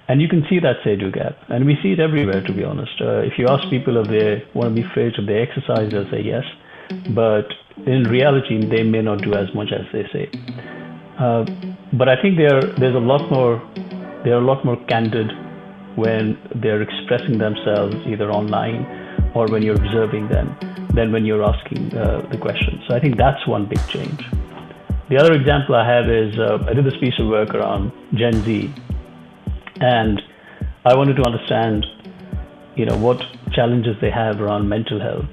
And 0.07 0.21
you 0.21 0.29
can 0.29 0.45
see 0.49 0.59
that 0.59 0.77
say-do 0.83 1.11
gap. 1.11 1.37
And 1.49 1.65
we 1.65 1.77
see 1.83 1.91
it 1.91 1.99
everywhere, 1.99 2.41
to 2.41 2.53
be 2.53 2.63
honest. 2.63 2.93
Uh, 3.01 3.19
if 3.19 3.33
you 3.37 3.47
ask 3.47 3.69
people 3.69 3.97
if 4.01 4.07
they 4.07 4.43
want 4.53 4.75
to 4.75 4.81
be 4.81 4.87
fit, 4.95 5.15
if 5.17 5.25
they 5.25 5.39
exercise, 5.39 5.91
they'll 5.91 6.09
say 6.09 6.21
yes. 6.21 6.45
But 7.13 7.47
in 7.85 8.03
reality, 8.03 8.65
they 8.65 8.83
may 8.83 9.01
not 9.01 9.21
do 9.21 9.33
as 9.33 9.53
much 9.53 9.71
as 9.71 9.85
they 9.93 10.05
say. 10.13 10.29
Uh, 11.19 11.45
but 11.93 12.09
I 12.09 12.21
think 12.21 12.37
there 12.37 12.61
there's 12.61 12.95
a 12.95 13.05
lot 13.13 13.29
more 13.31 13.61
they 14.23 14.31
are 14.31 14.41
a 14.41 14.45
lot 14.45 14.63
more 14.65 14.77
candid 14.85 15.31
when 15.95 16.37
they're 16.55 16.81
expressing 16.81 17.37
themselves 17.37 17.95
either 18.05 18.29
online 18.31 18.85
or 19.33 19.47
when 19.47 19.63
you're 19.63 19.75
observing 19.75 20.27
them 20.27 20.55
than 20.93 21.11
when 21.11 21.25
you're 21.25 21.43
asking 21.43 21.95
uh, 21.97 22.27
the 22.31 22.37
question. 22.37 22.81
So 22.87 22.95
I 22.95 22.99
think 22.99 23.17
that's 23.17 23.45
one 23.47 23.65
big 23.67 23.79
change. 23.87 24.21
The 25.09 25.17
other 25.17 25.33
example 25.33 25.75
I 25.75 25.87
have 25.87 26.09
is 26.09 26.37
uh, 26.37 26.65
I 26.67 26.73
did 26.73 26.85
this 26.85 26.97
piece 26.99 27.17
of 27.19 27.27
work 27.27 27.53
around 27.55 27.91
Gen 28.13 28.33
Z, 28.43 28.73
and 29.79 30.21
I 30.85 30.95
wanted 30.95 31.15
to 31.15 31.23
understand, 31.23 31.85
you 32.75 32.85
know, 32.85 32.97
what 32.97 33.23
challenges 33.53 33.95
they 34.01 34.11
have 34.11 34.41
around 34.41 34.67
mental 34.67 34.99
health. 34.99 35.29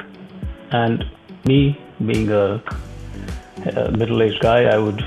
And 0.70 1.04
me 1.46 1.78
being 2.06 2.30
a, 2.30 2.62
a 3.76 3.90
middle-aged 3.92 4.40
guy, 4.40 4.64
I 4.64 4.78
would 4.78 5.04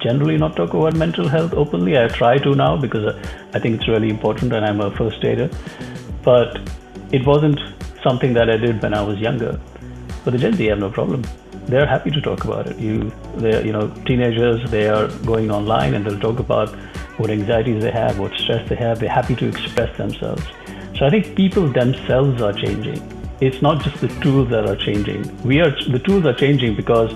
generally 0.00 0.36
not 0.36 0.56
talk 0.56 0.74
about 0.74 0.94
mental 0.94 1.28
health 1.28 1.52
openly. 1.54 1.98
I 1.98 2.08
try 2.08 2.38
to 2.38 2.54
now 2.54 2.76
because 2.76 3.04
uh, 3.04 3.22
I 3.54 3.58
think 3.58 3.76
it's 3.76 3.88
really 3.88 4.10
important, 4.10 4.52
and 4.52 4.64
I'm 4.64 4.80
a 4.80 4.90
first 4.96 5.24
aider. 5.24 5.50
But 6.22 6.58
it 7.12 7.26
wasn't 7.26 7.60
something 8.02 8.32
that 8.34 8.48
I 8.50 8.56
did 8.56 8.82
when 8.82 8.94
I 8.94 9.02
was 9.02 9.18
younger. 9.18 9.60
But 10.24 10.32
the 10.32 10.38
Gen 10.38 10.54
Z 10.54 10.64
have 10.66 10.78
no 10.78 10.90
problem. 10.90 11.24
They're 11.66 11.86
happy 11.86 12.10
to 12.10 12.20
talk 12.20 12.44
about 12.44 12.66
it. 12.66 12.78
You, 12.78 13.12
they, 13.36 13.64
you 13.64 13.72
know, 13.72 13.88
teenagers, 14.06 14.70
they 14.70 14.88
are 14.88 15.08
going 15.26 15.50
online 15.50 15.94
and 15.94 16.04
they'll 16.04 16.20
talk 16.20 16.38
about 16.38 16.74
what 17.18 17.30
anxieties 17.30 17.82
they 17.82 17.90
have, 17.90 18.18
what 18.18 18.32
stress 18.34 18.66
they 18.68 18.76
have. 18.76 19.00
They're 19.00 19.08
happy 19.08 19.36
to 19.36 19.48
express 19.48 19.96
themselves. 19.98 20.42
So 20.96 21.06
I 21.06 21.10
think 21.10 21.36
people 21.36 21.68
themselves 21.68 22.40
are 22.40 22.52
changing 22.52 23.17
it's 23.40 23.62
not 23.62 23.82
just 23.82 24.00
the 24.00 24.08
tools 24.20 24.48
that 24.50 24.66
are 24.66 24.76
changing. 24.76 25.20
We 25.44 25.60
are 25.60 25.70
the 25.70 26.00
tools 26.00 26.24
are 26.26 26.34
changing 26.34 26.74
because 26.74 27.14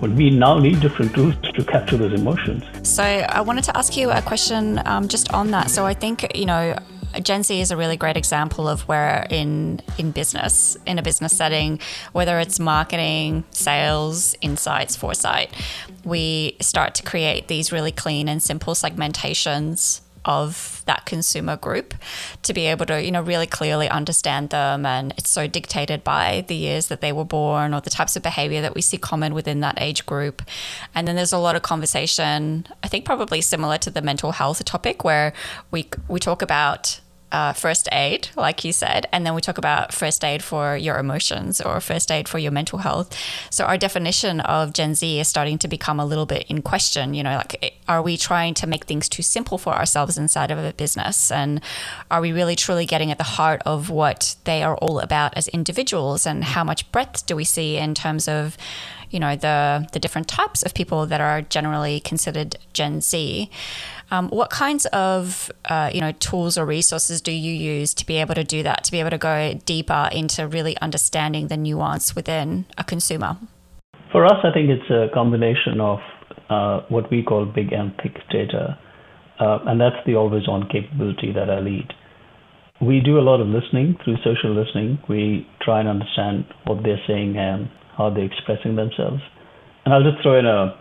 we 0.00 0.30
now 0.30 0.58
need 0.58 0.80
different 0.80 1.14
tools 1.14 1.34
to 1.54 1.64
capture 1.64 1.96
those 1.96 2.12
emotions. 2.12 2.62
So 2.86 3.02
I 3.02 3.40
wanted 3.40 3.64
to 3.64 3.76
ask 3.76 3.96
you 3.96 4.10
a 4.10 4.22
question 4.22 4.80
um, 4.86 5.08
just 5.08 5.32
on 5.32 5.50
that. 5.52 5.70
So 5.70 5.84
I 5.84 5.94
think 5.94 6.36
you 6.36 6.46
know. 6.46 6.76
Gen 7.22 7.44
Z 7.44 7.60
is 7.60 7.70
a 7.70 7.76
really 7.76 7.96
great 7.96 8.16
example 8.16 8.66
of 8.66 8.88
where 8.88 9.24
in 9.30 9.80
in 9.98 10.10
business, 10.10 10.76
in 10.84 10.98
a 10.98 11.02
business 11.02 11.32
setting, 11.36 11.78
whether 12.10 12.40
it's 12.40 12.58
marketing, 12.58 13.44
sales, 13.52 14.34
insights, 14.40 14.96
foresight, 14.96 15.54
we 16.04 16.56
start 16.60 16.96
to 16.96 17.04
create 17.04 17.46
these 17.46 17.70
really 17.70 17.92
clean 17.92 18.28
and 18.28 18.42
simple 18.42 18.74
segmentations 18.74 20.00
of 20.24 20.82
that 20.86 21.06
consumer 21.06 21.56
group 21.56 21.94
to 22.42 22.52
be 22.52 22.66
able 22.66 22.86
to, 22.86 23.02
you 23.02 23.10
know, 23.10 23.22
really 23.22 23.46
clearly 23.46 23.88
understand 23.88 24.50
them. 24.50 24.86
And 24.86 25.12
it's 25.16 25.30
so 25.30 25.46
dictated 25.46 26.04
by 26.04 26.44
the 26.48 26.54
years 26.54 26.88
that 26.88 27.00
they 27.00 27.12
were 27.12 27.24
born 27.24 27.74
or 27.74 27.80
the 27.80 27.90
types 27.90 28.16
of 28.16 28.22
behavior 28.22 28.62
that 28.62 28.74
we 28.74 28.82
see 28.82 28.96
common 28.96 29.34
within 29.34 29.60
that 29.60 29.80
age 29.80 30.06
group. 30.06 30.42
And 30.94 31.06
then 31.06 31.16
there's 31.16 31.32
a 31.32 31.38
lot 31.38 31.56
of 31.56 31.62
conversation, 31.62 32.66
I 32.82 32.88
think 32.88 33.04
probably 33.04 33.40
similar 33.40 33.78
to 33.78 33.90
the 33.90 34.02
mental 34.02 34.32
health 34.32 34.64
topic 34.64 35.04
where 35.04 35.32
we 35.70 35.88
we 36.08 36.20
talk 36.20 36.42
about 36.42 37.00
uh, 37.34 37.52
first 37.52 37.88
aid, 37.90 38.28
like 38.36 38.64
you 38.64 38.72
said, 38.72 39.08
and 39.10 39.26
then 39.26 39.34
we 39.34 39.40
talk 39.40 39.58
about 39.58 39.92
first 39.92 40.22
aid 40.22 40.40
for 40.40 40.76
your 40.76 40.98
emotions 40.98 41.60
or 41.60 41.80
first 41.80 42.12
aid 42.12 42.28
for 42.28 42.38
your 42.38 42.52
mental 42.52 42.78
health. 42.78 43.12
So 43.50 43.64
our 43.64 43.76
definition 43.76 44.38
of 44.38 44.72
Gen 44.72 44.94
Z 44.94 45.18
is 45.18 45.26
starting 45.26 45.58
to 45.58 45.66
become 45.66 45.98
a 45.98 46.06
little 46.06 46.26
bit 46.26 46.46
in 46.48 46.62
question. 46.62 47.12
You 47.12 47.24
know, 47.24 47.36
like 47.36 47.74
are 47.88 48.00
we 48.02 48.16
trying 48.16 48.54
to 48.54 48.68
make 48.68 48.84
things 48.84 49.08
too 49.08 49.24
simple 49.24 49.58
for 49.58 49.72
ourselves 49.72 50.16
inside 50.16 50.52
of 50.52 50.58
a 50.58 50.72
business, 50.74 51.32
and 51.32 51.60
are 52.08 52.20
we 52.20 52.30
really 52.30 52.54
truly 52.54 52.86
getting 52.86 53.10
at 53.10 53.18
the 53.18 53.24
heart 53.24 53.62
of 53.66 53.90
what 53.90 54.36
they 54.44 54.62
are 54.62 54.76
all 54.76 55.00
about 55.00 55.36
as 55.36 55.48
individuals, 55.48 56.26
and 56.26 56.44
how 56.44 56.62
much 56.62 56.90
breadth 56.92 57.26
do 57.26 57.34
we 57.34 57.44
see 57.44 57.76
in 57.76 57.94
terms 57.94 58.28
of 58.28 58.56
you 59.10 59.18
know 59.18 59.34
the 59.34 59.88
the 59.92 59.98
different 59.98 60.28
types 60.28 60.62
of 60.62 60.72
people 60.72 61.06
that 61.06 61.20
are 61.20 61.42
generally 61.42 61.98
considered 61.98 62.58
Gen 62.72 63.00
Z. 63.00 63.50
Um, 64.10 64.28
what 64.28 64.50
kinds 64.50 64.86
of 64.86 65.50
uh, 65.64 65.90
you 65.92 66.00
know 66.00 66.12
tools 66.12 66.58
or 66.58 66.66
resources 66.66 67.20
do 67.20 67.32
you 67.32 67.52
use 67.52 67.94
to 67.94 68.06
be 68.06 68.16
able 68.16 68.34
to 68.34 68.44
do 68.44 68.62
that? 68.62 68.84
To 68.84 68.92
be 68.92 69.00
able 69.00 69.10
to 69.10 69.18
go 69.18 69.54
deeper 69.64 70.08
into 70.12 70.46
really 70.46 70.76
understanding 70.78 71.48
the 71.48 71.56
nuance 71.56 72.14
within 72.14 72.66
a 72.78 72.84
consumer. 72.84 73.36
For 74.12 74.24
us, 74.24 74.44
I 74.44 74.52
think 74.52 74.70
it's 74.70 74.90
a 74.90 75.12
combination 75.12 75.80
of 75.80 75.98
uh, 76.48 76.80
what 76.88 77.10
we 77.10 77.22
call 77.22 77.46
big 77.46 77.72
and 77.72 77.92
thick 78.02 78.16
data, 78.30 78.78
uh, 79.40 79.58
and 79.66 79.80
that's 79.80 79.96
the 80.06 80.14
always-on 80.14 80.68
capability 80.68 81.32
that 81.32 81.50
I 81.50 81.60
lead. 81.60 81.92
We 82.80 83.00
do 83.00 83.18
a 83.18 83.24
lot 83.24 83.40
of 83.40 83.48
listening 83.48 83.96
through 84.04 84.16
social 84.18 84.54
listening. 84.54 84.98
We 85.08 85.48
try 85.62 85.80
and 85.80 85.88
understand 85.88 86.44
what 86.66 86.82
they're 86.82 87.00
saying 87.06 87.36
and 87.36 87.70
how 87.96 88.10
they're 88.10 88.24
expressing 88.24 88.76
themselves. 88.76 89.22
And 89.84 89.94
I'll 89.94 90.02
just 90.02 90.22
throw 90.22 90.38
in 90.38 90.46
a 90.46 90.76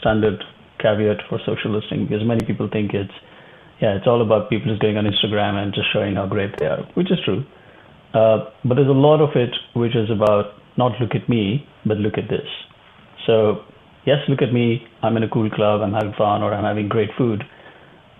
standard 0.00 0.42
caveat 0.82 1.18
for 1.28 1.38
social 1.46 1.70
listening 1.70 2.06
because 2.06 2.26
many 2.26 2.44
people 2.44 2.68
think 2.72 2.92
it's 2.92 3.14
yeah 3.80 3.94
it's 3.96 4.06
all 4.06 4.20
about 4.22 4.50
people 4.50 4.68
just 4.68 4.82
going 4.82 4.96
on 4.96 5.04
Instagram 5.04 5.62
and 5.62 5.72
just 5.72 5.86
showing 5.92 6.16
how 6.16 6.26
great 6.26 6.58
they 6.58 6.66
are, 6.66 6.82
which 6.94 7.10
is 7.10 7.18
true. 7.24 7.44
Uh, 8.12 8.50
but 8.64 8.74
there's 8.74 8.88
a 8.88 9.00
lot 9.08 9.20
of 9.20 9.30
it 9.36 9.54
which 9.74 9.96
is 9.96 10.10
about 10.10 10.52
not 10.76 10.92
look 11.00 11.14
at 11.14 11.28
me, 11.28 11.66
but 11.86 11.96
look 11.98 12.18
at 12.18 12.28
this. 12.28 12.48
So 13.26 13.64
yes, 14.04 14.18
look 14.28 14.42
at 14.42 14.52
me. 14.52 14.86
I'm 15.02 15.16
in 15.16 15.22
a 15.22 15.28
cool 15.28 15.50
club. 15.50 15.80
I'm 15.80 15.92
having 15.92 16.14
fun, 16.16 16.42
or 16.42 16.52
I'm 16.52 16.64
having 16.64 16.88
great 16.88 17.10
food. 17.16 17.42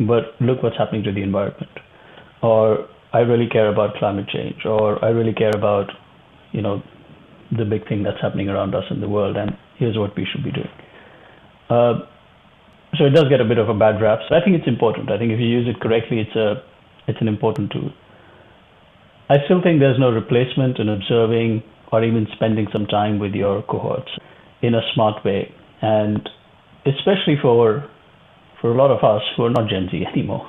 But 0.00 0.40
look 0.40 0.62
what's 0.62 0.76
happening 0.78 1.02
to 1.04 1.12
the 1.12 1.22
environment. 1.22 1.70
Or 2.42 2.88
I 3.12 3.20
really 3.20 3.48
care 3.48 3.68
about 3.68 3.96
climate 3.96 4.28
change, 4.32 4.64
or 4.64 5.02
I 5.04 5.08
really 5.08 5.34
care 5.34 5.52
about, 5.54 5.90
you 6.52 6.62
know, 6.62 6.82
the 7.56 7.64
big 7.64 7.86
thing 7.88 8.02
that's 8.02 8.20
happening 8.20 8.48
around 8.48 8.74
us 8.74 8.84
in 8.90 9.00
the 9.00 9.08
world, 9.08 9.36
and 9.36 9.52
here's 9.78 9.98
what 9.98 10.16
we 10.16 10.26
should 10.30 10.42
be 10.42 10.50
doing. 10.50 10.70
Uh, 11.68 12.06
so 12.98 13.04
it 13.04 13.10
does 13.10 13.28
get 13.28 13.40
a 13.40 13.44
bit 13.44 13.58
of 13.58 13.68
a 13.68 13.74
bad 13.74 14.00
rap. 14.00 14.20
So 14.28 14.34
I 14.34 14.44
think 14.44 14.56
it's 14.56 14.68
important. 14.68 15.10
I 15.10 15.18
think 15.18 15.32
if 15.32 15.40
you 15.40 15.46
use 15.46 15.66
it 15.68 15.80
correctly, 15.80 16.20
it's 16.20 16.36
a 16.36 16.62
it's 17.08 17.20
an 17.20 17.28
important 17.28 17.72
tool. 17.72 17.90
I 19.28 19.36
still 19.46 19.62
think 19.62 19.80
there's 19.80 19.98
no 19.98 20.10
replacement 20.10 20.78
in 20.78 20.88
observing 20.88 21.62
or 21.90 22.04
even 22.04 22.26
spending 22.32 22.68
some 22.72 22.86
time 22.86 23.18
with 23.18 23.34
your 23.34 23.62
cohorts 23.62 24.10
in 24.60 24.74
a 24.74 24.82
smart 24.94 25.24
way, 25.24 25.54
and 25.80 26.28
especially 26.86 27.36
for 27.40 27.88
for 28.60 28.70
a 28.70 28.74
lot 28.74 28.90
of 28.90 29.02
us 29.02 29.22
who 29.36 29.44
are 29.44 29.50
not 29.50 29.68
Gen 29.68 29.88
Z 29.90 30.06
anymore. 30.12 30.48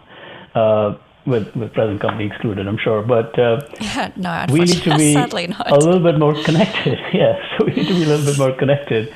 Uh, 0.53 0.95
with, 1.25 1.55
with 1.55 1.71
present 1.73 2.01
company 2.01 2.25
excluded, 2.25 2.67
I'm 2.67 2.77
sure. 2.77 3.01
But 3.01 3.37
uh, 3.39 3.61
yeah, 3.79 4.11
no, 4.17 4.45
we 4.51 4.59
need 4.65 4.83
to 4.83 4.97
be 4.97 5.15
a 5.15 5.25
little 5.25 5.99
bit 6.01 6.19
more 6.19 6.35
connected. 6.43 6.99
yeah, 7.13 7.39
so 7.57 7.65
we 7.65 7.73
need 7.73 7.87
to 7.87 7.93
be 7.93 8.03
a 8.03 8.07
little 8.07 8.25
bit 8.25 8.37
more 8.37 8.51
connected 8.51 9.13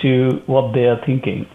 to 0.00 0.42
what 0.46 0.72
they 0.72 0.86
are 0.86 1.00
thinking. 1.04 1.46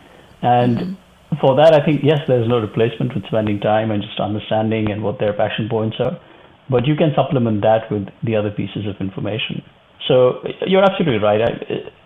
And 0.41 0.77
mm-hmm. 0.77 1.35
for 1.41 1.55
that, 1.55 1.73
I 1.73 1.83
think, 1.83 2.01
yes, 2.03 2.19
there's 2.27 2.47
no 2.47 2.59
replacement 2.59 3.13
with 3.13 3.25
spending 3.27 3.59
time 3.59 3.91
and 3.91 4.01
just 4.01 4.19
understanding 4.19 4.91
and 4.91 5.03
what 5.03 5.19
their 5.19 5.33
passion 5.33 5.67
points 5.69 5.97
are. 5.99 6.19
But 6.69 6.85
you 6.85 6.95
can 6.95 7.11
supplement 7.15 7.61
that 7.61 7.91
with 7.91 8.07
the 8.23 8.35
other 8.35 8.51
pieces 8.51 8.85
of 8.85 8.95
information. 9.01 9.63
So 10.07 10.41
you're 10.65 10.83
absolutely 10.83 11.19
right. 11.19 11.41
I, 11.41 11.49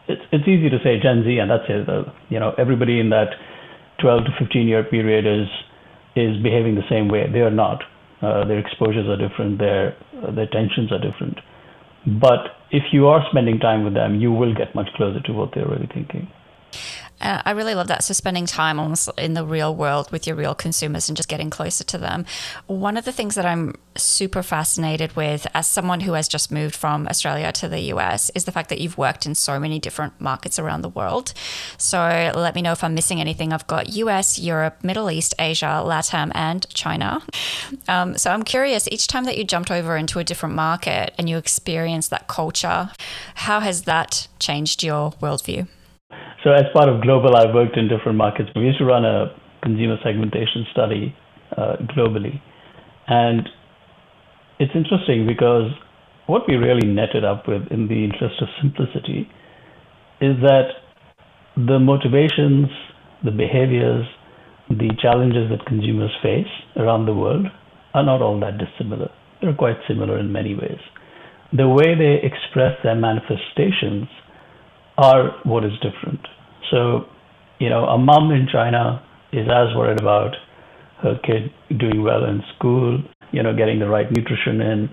it's, 0.08 0.22
it's 0.32 0.48
easy 0.48 0.70
to 0.70 0.78
say 0.84 1.00
Gen 1.02 1.24
Z, 1.24 1.38
and 1.38 1.50
that's 1.50 1.63
it. 1.70 1.88
Uh, 1.88 2.12
you 2.30 2.40
know, 2.40 2.54
everybody 2.58 3.00
in 3.00 3.10
that 3.10 3.32
12 4.02 4.25
to 4.25 4.32
15 4.46 4.68
year 4.68 4.84
period 4.84 5.25
is 5.25 5.48
is 6.16 6.38
behaving 6.44 6.75
the 6.75 6.88
same 6.90 7.08
way. 7.08 7.25
They 7.32 7.40
are 7.40 7.52
not. 7.52 7.84
Uh, 8.22 8.46
their 8.46 8.60
exposures 8.60 9.08
are 9.08 9.18
different. 9.18 9.60
Their 9.60 9.96
uh, 10.22 10.32
their 10.32 10.48
tensions 10.48 10.92
are 10.92 11.00
different. 11.00 11.40
But 12.06 12.60
if 12.72 12.84
you 12.92 13.08
are 13.08 13.24
spending 13.32 13.60
time 13.60 13.84
with 13.84 13.94
them, 13.94 14.20
you 14.20 14.32
will 14.32 14.54
get 14.54 14.75
much 14.75 14.90
closer 14.96 15.22
to 15.22 15.34
what 15.34 15.52
they're 15.54 15.68
really 15.68 15.90
thinking. 15.94 16.30
Uh, 17.24 17.42
I 17.46 17.51
really 17.51 17.74
love 17.74 17.88
that. 17.88 18.03
So, 18.03 18.13
spending 18.13 18.46
time 18.46 18.80
almost 18.80 19.10
in 19.18 19.34
the 19.34 19.46
real 19.46 19.74
world 19.74 20.12
with 20.12 20.27
your 20.27 20.36
real 20.36 20.53
consumers 20.53 21.08
and 21.08 21.15
just 21.15 21.30
getting 21.30 21.50
closer 21.50 21.84
to 21.86 21.98
them. 21.98 22.25
One 22.68 22.98
of 22.98 23.06
the 23.06 23.13
things 23.13 23.36
that 23.36 23.46
I'm 23.46 23.75
super 23.96 24.44
fascinated 24.44 25.15
with 25.15 25.48
as 25.53 25.68
someone 25.68 26.01
who 26.01 26.13
has 26.13 26.27
just 26.27 26.51
moved 26.51 26.75
from 26.75 27.08
Australia 27.08 27.51
to 27.53 27.70
the 27.70 27.80
US 27.94 28.30
is 28.32 28.44
the 28.44 28.51
fact 28.51 28.70
that 28.70 28.82
you've 28.82 28.98
worked 28.98 29.25
in 29.25 29.36
so 29.36 29.58
many 29.58 29.80
different 29.80 30.20
markets 30.20 30.60
around 30.60 30.82
the 30.82 30.89
world. 30.89 31.34
So, 31.77 32.32
let 32.36 32.56
me 32.56 32.62
know 32.62 32.74
if 32.74 32.84
I'm 32.84 32.94
missing 32.94 33.22
anything. 33.22 33.53
I've 33.53 33.68
got 33.68 33.94
US, 33.94 34.38
Europe, 34.38 34.84
Middle 34.84 35.10
East, 35.10 35.34
Asia, 35.39 35.82
LATAM, 35.86 36.32
and 36.36 36.68
China. 36.74 37.22
Um, 37.88 38.18
so, 38.18 38.32
I'm 38.32 38.44
curious 38.44 38.89
each 38.92 39.08
time 39.08 39.24
that 39.25 39.38
you 39.38 39.46
jumped 39.46 39.72
over 39.72 39.96
into 39.96 40.20
a 40.20 40.25
different 40.25 40.56
market 40.56 41.13
and 41.18 41.30
you 41.30 41.38
experienced 41.38 42.10
that 42.10 42.27
culture, 42.27 42.92
how 43.36 43.62
has 43.62 43.84
that 43.84 44.27
changed 44.39 44.84
your 44.84 45.12
worldview? 45.22 45.68
So 46.43 46.51
as 46.51 46.65
part 46.73 46.89
of 46.89 47.01
Global, 47.01 47.38
I've 47.38 47.53
worked 47.53 47.77
in 47.77 47.88
different 47.88 48.17
markets. 48.17 48.50
We 48.53 48.63
used 48.63 48.79
to 48.79 48.85
run 48.85 49.05
a 49.05 49.33
consumer 49.62 49.97
segmentation 50.03 50.65
study 50.71 51.15
uh, 51.55 51.77
globally. 51.95 52.41
And 53.07 53.47
it's 54.59 54.73
interesting 54.75 55.25
because 55.25 55.71
what 56.27 56.43
we 56.47 56.55
really 56.55 56.85
netted 56.85 57.23
up 57.23 57.47
with 57.47 57.62
in 57.71 57.88
the 57.88 58.03
interest 58.03 58.41
of 58.41 58.50
simplicity 58.62 59.29
is 60.19 60.35
that 60.41 60.83
the 61.55 61.79
motivations, 61.79 62.67
the 63.23 63.31
behaviors, 63.31 64.05
the 64.69 64.91
challenges 65.01 65.50
that 65.50 65.65
consumers 65.65 66.12
face 66.21 66.51
around 66.75 67.05
the 67.05 67.13
world 67.13 67.45
are 67.93 68.03
not 68.03 68.21
all 68.21 68.39
that 68.41 68.57
dissimilar. 68.57 69.09
They're 69.41 69.53
quite 69.53 69.77
similar 69.88 70.19
in 70.19 70.31
many 70.31 70.55
ways. 70.55 70.79
The 71.55 71.69
way 71.69 71.95
they 71.95 72.19
express 72.25 72.75
their 72.83 72.95
manifestations 72.95 74.07
are 74.97 75.31
what 75.43 75.63
is 75.63 75.71
different. 75.81 76.19
So, 76.71 77.05
you 77.59 77.69
know, 77.69 77.85
a 77.85 77.97
mom 77.97 78.31
in 78.31 78.47
China 78.51 79.03
is 79.31 79.47
as 79.47 79.75
worried 79.75 80.00
about 80.00 80.35
her 81.01 81.19
kid 81.23 81.51
doing 81.79 82.03
well 82.03 82.23
in 82.25 82.41
school, 82.55 83.00
you 83.31 83.43
know, 83.43 83.55
getting 83.55 83.79
the 83.79 83.88
right 83.88 84.09
nutrition 84.09 84.62
in, 84.62 84.89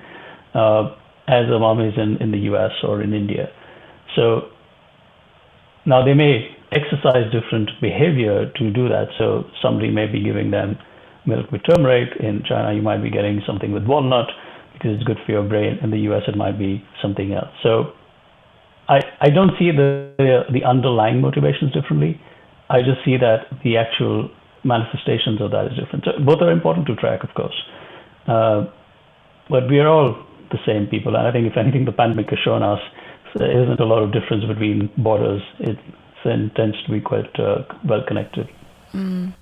uh, 0.54 0.96
as 1.28 1.46
a 1.46 1.58
mom 1.58 1.80
is 1.80 1.94
in, 1.96 2.16
in 2.20 2.32
the 2.32 2.50
US 2.50 2.72
or 2.82 3.02
in 3.02 3.12
India. 3.12 3.48
So 4.16 4.50
now 5.86 6.04
they 6.04 6.14
may 6.14 6.56
exercise 6.72 7.30
different 7.32 7.70
behavior 7.80 8.50
to 8.56 8.70
do 8.72 8.88
that. 8.88 9.06
So 9.18 9.44
somebody 9.62 9.90
may 9.90 10.06
be 10.06 10.22
giving 10.22 10.50
them 10.50 10.78
milk 11.26 11.50
with 11.52 11.62
turmeric. 11.68 12.08
In 12.20 12.42
China, 12.48 12.74
you 12.74 12.82
might 12.82 13.02
be 13.02 13.10
getting 13.10 13.40
something 13.46 13.72
with 13.72 13.84
walnut 13.84 14.26
because 14.72 14.92
it's 14.94 15.04
good 15.04 15.18
for 15.26 15.32
your 15.32 15.44
brain. 15.44 15.78
In 15.82 15.90
the 15.90 15.98
US, 16.10 16.22
it 16.26 16.36
might 16.36 16.58
be 16.58 16.82
something 17.02 17.32
else. 17.32 17.50
So 17.62 17.92
I, 18.90 18.98
I 19.20 19.30
don't 19.30 19.52
see 19.58 19.70
the, 19.70 20.12
the, 20.18 20.42
the 20.52 20.64
underlying 20.64 21.20
motivations 21.20 21.72
differently. 21.72 22.20
I 22.68 22.82
just 22.82 23.04
see 23.04 23.16
that 23.16 23.46
the 23.62 23.76
actual 23.76 24.30
manifestations 24.64 25.40
of 25.40 25.52
that 25.52 25.66
is 25.70 25.78
different. 25.78 26.04
So 26.04 26.12
both 26.24 26.42
are 26.42 26.50
important 26.50 26.86
to 26.88 26.96
track, 26.96 27.22
of 27.22 27.32
course. 27.34 27.54
Uh, 28.26 28.66
but 29.48 29.70
we 29.70 29.78
are 29.78 29.88
all 29.88 30.26
the 30.50 30.58
same 30.66 30.86
people. 30.86 31.14
And 31.14 31.26
I 31.26 31.32
think, 31.32 31.46
if 31.46 31.56
anything, 31.56 31.84
the 31.84 31.92
pandemic 31.92 32.30
has 32.30 32.38
shown 32.44 32.62
us 32.62 32.80
there 33.36 33.62
isn't 33.62 33.78
a 33.78 33.84
lot 33.84 34.02
of 34.02 34.12
difference 34.12 34.44
between 34.44 34.90
borders. 34.98 35.42
It 35.60 35.78
tends 36.24 36.76
to 36.84 36.90
be 36.90 37.00
quite 37.00 37.30
uh, 37.38 37.62
well 37.88 38.02
connected. 38.06 38.48
Mm. 38.92 39.32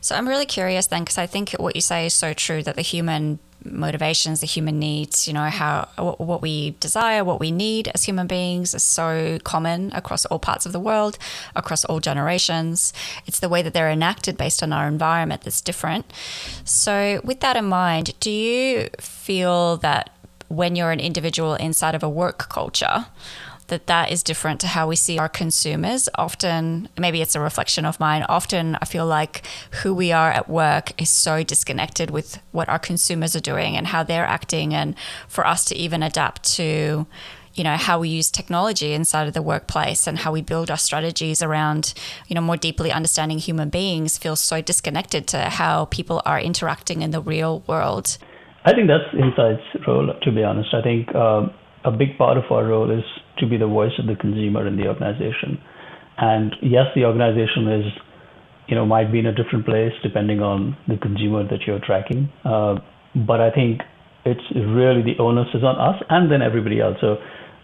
So 0.00 0.14
I'm 0.14 0.28
really 0.28 0.46
curious 0.46 0.86
then, 0.86 1.02
because 1.02 1.18
I 1.18 1.26
think 1.26 1.52
what 1.52 1.74
you 1.74 1.82
say 1.82 2.06
is 2.06 2.14
so 2.14 2.32
true 2.32 2.62
that 2.62 2.76
the 2.76 2.82
human 2.82 3.38
motivations, 3.64 4.40
the 4.40 4.46
human 4.46 4.78
needs, 4.78 5.28
you 5.28 5.34
know, 5.34 5.44
how 5.44 5.88
what 5.96 6.40
we 6.40 6.76
desire, 6.80 7.22
what 7.24 7.40
we 7.40 7.50
need 7.50 7.88
as 7.94 8.04
human 8.04 8.26
beings 8.26 8.74
is 8.74 8.82
so 8.82 9.38
common 9.44 9.92
across 9.92 10.24
all 10.26 10.38
parts 10.38 10.64
of 10.66 10.72
the 10.72 10.80
world, 10.80 11.18
across 11.54 11.84
all 11.84 12.00
generations. 12.00 12.92
It's 13.26 13.40
the 13.40 13.48
way 13.48 13.62
that 13.62 13.74
they're 13.74 13.90
enacted 13.90 14.36
based 14.36 14.62
on 14.62 14.72
our 14.72 14.88
environment 14.88 15.42
that's 15.42 15.60
different. 15.60 16.10
So, 16.64 17.20
with 17.24 17.40
that 17.40 17.56
in 17.56 17.66
mind, 17.66 18.18
do 18.20 18.30
you 18.30 18.88
feel 18.98 19.76
that 19.78 20.10
when 20.48 20.74
you're 20.74 20.90
an 20.90 21.00
individual 21.00 21.54
inside 21.54 21.94
of 21.94 22.02
a 22.02 22.08
work 22.08 22.48
culture, 22.48 23.06
that 23.70 23.86
that 23.86 24.12
is 24.12 24.22
different 24.22 24.60
to 24.60 24.66
how 24.66 24.86
we 24.86 24.96
see 24.96 25.18
our 25.18 25.28
consumers. 25.28 26.08
Often, 26.16 26.88
maybe 26.98 27.22
it's 27.22 27.34
a 27.34 27.40
reflection 27.40 27.84
of 27.84 27.98
mine. 27.98 28.24
Often, 28.28 28.76
I 28.80 28.84
feel 28.84 29.06
like 29.06 29.46
who 29.82 29.94
we 29.94 30.12
are 30.12 30.30
at 30.30 30.48
work 30.48 31.00
is 31.00 31.08
so 31.08 31.42
disconnected 31.42 32.10
with 32.10 32.38
what 32.52 32.68
our 32.68 32.78
consumers 32.78 33.34
are 33.34 33.40
doing 33.40 33.76
and 33.76 33.86
how 33.86 34.02
they're 34.02 34.26
acting, 34.26 34.74
and 34.74 34.94
for 35.26 35.46
us 35.46 35.64
to 35.66 35.74
even 35.74 36.02
adapt 36.02 36.42
to 36.56 37.06
you 37.54 37.64
know 37.64 37.76
how 37.76 37.98
we 37.98 38.08
use 38.08 38.30
technology 38.30 38.92
inside 38.92 39.26
of 39.26 39.34
the 39.34 39.42
workplace 39.42 40.06
and 40.06 40.18
how 40.18 40.30
we 40.30 40.40
build 40.40 40.70
our 40.70 40.76
strategies 40.76 41.42
around 41.42 41.94
you 42.28 42.34
know 42.34 42.40
more 42.40 42.56
deeply 42.56 42.92
understanding 42.92 43.38
human 43.38 43.68
beings 43.68 44.18
feels 44.18 44.40
so 44.40 44.60
disconnected 44.60 45.26
to 45.26 45.38
how 45.38 45.86
people 45.86 46.22
are 46.24 46.40
interacting 46.40 47.02
in 47.02 47.10
the 47.10 47.20
real 47.20 47.64
world 47.66 48.18
i 48.64 48.72
think 48.72 48.86
that's 48.86 49.12
insight's 49.14 49.66
role 49.86 50.14
to 50.22 50.30
be 50.30 50.44
honest 50.44 50.72
i 50.72 50.80
think 50.80 51.12
um, 51.14 51.50
a 51.84 51.90
big 51.90 52.16
part 52.16 52.36
of 52.36 52.44
our 52.50 52.64
role 52.64 52.90
is 52.90 53.04
to 53.38 53.46
be 53.46 53.56
the 53.56 53.66
voice 53.66 53.92
of 53.98 54.06
the 54.06 54.16
consumer 54.16 54.66
in 54.66 54.76
the 54.76 54.86
organization 54.86 55.58
and 56.18 56.54
yes 56.62 56.86
the 56.94 57.04
organization 57.04 57.68
is 57.68 57.86
you 58.68 58.74
know 58.74 58.86
might 58.86 59.10
be 59.10 59.18
in 59.18 59.26
a 59.26 59.34
different 59.34 59.64
place 59.64 59.92
depending 60.02 60.40
on 60.40 60.76
the 60.88 60.96
consumer 60.96 61.42
that 61.48 61.60
you're 61.66 61.80
tracking 61.84 62.28
uh, 62.44 62.74
but 63.26 63.40
i 63.40 63.50
think 63.50 63.80
it's 64.24 64.44
really 64.54 65.02
the 65.02 65.16
onus 65.18 65.48
is 65.54 65.64
on 65.64 65.76
us 65.80 66.00
and 66.10 66.30
then 66.30 66.42
everybody 66.42 66.80
else 66.80 66.96
so 67.00 67.16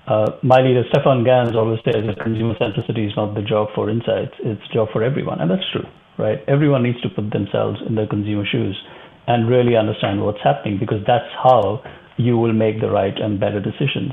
uh, 0.06 0.38
my 0.42 0.60
leader, 0.60 0.84
Stephan 0.90 1.24
Gans, 1.24 1.56
always 1.56 1.80
says 1.84 2.06
that 2.06 2.22
consumer 2.22 2.54
centricity 2.54 3.08
is 3.08 3.12
not 3.16 3.34
the 3.34 3.42
job 3.42 3.68
for 3.74 3.90
insights, 3.90 4.34
it's 4.38 4.62
job 4.72 4.88
for 4.92 5.02
everyone. 5.02 5.40
And 5.40 5.50
that's 5.50 5.66
true, 5.72 5.84
right? 6.16 6.38
Everyone 6.46 6.84
needs 6.84 7.00
to 7.02 7.08
put 7.08 7.30
themselves 7.32 7.80
in 7.86 7.96
the 7.96 8.06
consumer 8.06 8.44
shoes 8.46 8.78
and 9.26 9.50
really 9.50 9.74
understand 9.74 10.22
what's 10.22 10.38
happening 10.44 10.78
because 10.78 11.02
that's 11.06 11.26
how 11.42 11.82
you 12.16 12.38
will 12.38 12.52
make 12.52 12.80
the 12.80 12.88
right 12.88 13.18
and 13.18 13.40
better 13.40 13.58
decisions. 13.58 14.12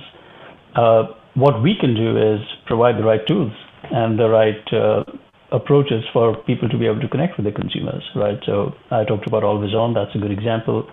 Uh, 0.75 1.13
what 1.35 1.61
we 1.61 1.75
can 1.79 1.95
do 1.95 2.17
is 2.17 2.39
provide 2.65 2.97
the 2.97 3.03
right 3.03 3.25
tools 3.27 3.51
and 3.91 4.19
the 4.19 4.29
right 4.29 4.63
uh, 4.73 5.03
approaches 5.51 6.03
for 6.13 6.35
people 6.43 6.69
to 6.69 6.77
be 6.77 6.85
able 6.85 6.99
to 6.99 7.07
connect 7.07 7.37
with 7.37 7.45
the 7.45 7.51
consumers, 7.51 8.03
right? 8.15 8.39
So 8.45 8.73
I 8.91 9.03
talked 9.03 9.27
about 9.27 9.43
Always 9.43 9.73
On, 9.73 9.93
that's 9.93 10.13
a 10.15 10.19
good 10.19 10.31
example. 10.31 10.89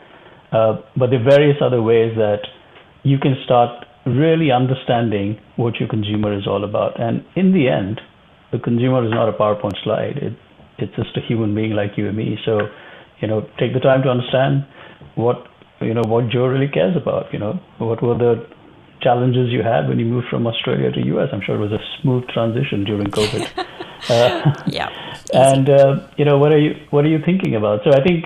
Uh, 0.53 0.81
but 0.97 1.11
there 1.11 1.21
are 1.21 1.31
various 1.31 1.57
other 1.63 1.81
ways 1.83 2.13
that 2.17 2.41
you 3.03 3.19
can 3.19 3.37
start 3.45 3.87
really 4.07 4.51
understanding 4.51 5.39
what 5.57 5.77
your 5.79 5.89
consumer 5.89 6.37
is 6.37 6.47
all 6.47 6.65
about. 6.65 7.01
And 7.01 7.25
in 7.37 7.53
the 7.53 7.69
end, 7.69 8.01
the 8.53 8.59
consumer 8.59 9.05
is 9.05 9.11
not 9.11 9.29
a 9.29 9.33
PowerPoint 9.33 9.77
slide. 9.85 10.17
It, 10.17 10.33
it's 10.79 10.95
just 10.97 11.17
a 11.17 11.21
human 11.21 11.55
being 11.55 11.73
like 11.73 11.93
you 11.97 12.09
and 12.09 12.17
me. 12.17 12.39
So, 12.45 12.59
you 13.21 13.29
know, 13.29 13.43
take 13.59 13.75
the 13.75 13.81
time 13.81 14.03
to 14.03 14.09
understand 14.09 14.67
what, 15.15 15.47
you 15.81 15.95
know, 15.95 16.03
what 16.07 16.31
Jo 16.31 16.47
really 16.47 16.69
cares 16.69 16.97
about. 16.97 17.33
You 17.33 17.39
know, 17.39 17.61
what 17.79 18.03
were 18.03 18.17
the 18.17 18.47
challenges 19.01 19.51
you 19.51 19.63
had 19.63 19.89
when 19.89 19.99
you 19.99 20.07
moved 20.07 20.29
from 20.29 20.47
Australia 20.47 20.91
to 20.91 21.01
US? 21.17 21.29
I'm 21.33 21.43
sure 21.43 21.55
it 21.57 21.59
was 21.59 21.73
a 21.73 21.83
smooth 22.01 22.27
transition 22.29 22.85
during 22.85 23.07
COVID. 23.09 23.49
uh, 24.09 24.63
yeah. 24.67 24.89
And, 25.33 25.71
uh, 25.71 26.09
you 26.17 26.25
know, 26.25 26.39
what 26.39 26.51
are 26.51 26.59
you, 26.59 26.75
what 26.91 27.05
are 27.05 27.09
you 27.09 27.21
thinking 27.25 27.55
about? 27.55 27.85
So 27.85 27.93
I 27.93 28.03
think 28.03 28.25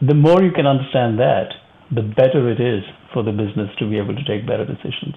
the 0.00 0.14
more 0.14 0.40
you 0.40 0.52
can 0.52 0.64
understand 0.64 1.18
that, 1.18 1.48
the 1.90 2.02
better 2.02 2.48
it 2.48 2.60
is 2.60 2.84
for 3.12 3.24
the 3.24 3.32
business 3.32 3.70
to 3.80 3.90
be 3.90 3.98
able 3.98 4.14
to 4.14 4.24
take 4.24 4.46
better 4.46 4.64
decisions 4.64 5.16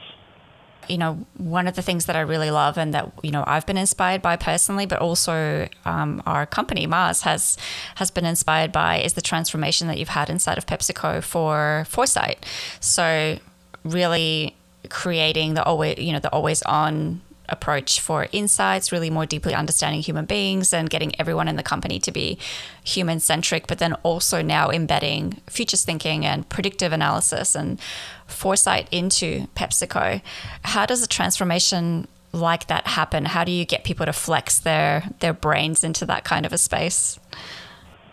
you 0.89 0.97
know, 0.97 1.25
one 1.37 1.67
of 1.67 1.75
the 1.75 1.81
things 1.81 2.07
that 2.07 2.15
I 2.15 2.21
really 2.21 2.51
love 2.51 2.77
and 2.77 2.93
that 2.93 3.11
you 3.23 3.31
know 3.31 3.43
I've 3.47 3.65
been 3.65 3.77
inspired 3.77 4.21
by 4.21 4.35
personally, 4.35 4.85
but 4.85 4.99
also 4.99 5.69
um, 5.85 6.21
our 6.25 6.45
company 6.45 6.87
Mars 6.87 7.21
has 7.21 7.57
has 7.95 8.09
been 8.11 8.25
inspired 8.25 8.71
by 8.71 8.99
is 8.99 9.13
the 9.13 9.21
transformation 9.21 9.87
that 9.87 9.97
you've 9.97 10.09
had 10.09 10.29
inside 10.29 10.57
of 10.57 10.65
PepsiCo 10.65 11.23
for 11.23 11.85
foresight. 11.87 12.45
So 12.79 13.37
really 13.83 14.55
creating 14.89 15.53
the 15.53 15.63
always 15.63 15.97
you 15.97 16.13
know 16.13 16.19
the 16.19 16.31
always 16.31 16.61
on 16.63 17.21
approach 17.51 17.99
for 17.99 18.27
insights, 18.31 18.91
really 18.91 19.09
more 19.09 19.25
deeply 19.25 19.53
understanding 19.53 20.01
human 20.01 20.25
beings 20.25 20.73
and 20.73 20.89
getting 20.89 21.19
everyone 21.19 21.47
in 21.47 21.55
the 21.55 21.63
company 21.63 21.99
to 21.99 22.11
be 22.11 22.37
human 22.83 23.19
centric, 23.19 23.67
but 23.67 23.79
then 23.79 23.93
also 24.03 24.41
now 24.41 24.69
embedding 24.69 25.41
futures 25.47 25.83
thinking 25.83 26.25
and 26.25 26.47
predictive 26.49 26.93
analysis 26.93 27.55
and 27.55 27.79
foresight 28.27 28.87
into 28.91 29.47
PepsiCo. 29.55 30.21
How 30.63 30.85
does 30.85 31.03
a 31.03 31.07
transformation 31.07 32.07
like 32.31 32.67
that 32.67 32.87
happen? 32.87 33.25
How 33.25 33.43
do 33.43 33.51
you 33.51 33.65
get 33.65 33.83
people 33.83 34.05
to 34.05 34.13
flex 34.13 34.59
their 34.59 35.03
their 35.19 35.33
brains 35.33 35.83
into 35.83 36.05
that 36.05 36.23
kind 36.23 36.45
of 36.45 36.53
a 36.53 36.57
space? 36.57 37.18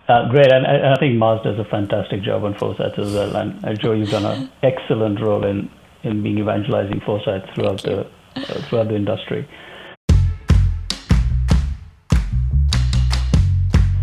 Uh, 0.08 0.28
great, 0.28 0.52
and 0.52 0.64
I, 0.64 0.92
I, 0.92 0.98
think 1.00 1.16
Mars 1.16 1.40
does 1.42 1.58
a 1.58 1.64
fantastic 1.64 2.22
job 2.22 2.44
on 2.44 2.54
foresight 2.54 2.96
as 2.96 3.12
well. 3.12 3.34
And 3.34 3.64
uh, 3.64 3.74
Jo, 3.74 3.92
you've 3.92 4.10
done 4.10 4.24
an 4.24 4.48
excellent 4.62 5.20
role 5.20 5.44
in 5.44 5.68
in 6.04 6.22
being 6.22 6.38
evangelizing 6.38 7.00
foresight 7.00 7.42
throughout 7.52 7.82
the 7.82 8.06
uh, 8.36 8.40
throughout 8.68 8.86
the 8.86 8.94
industry. 8.94 9.48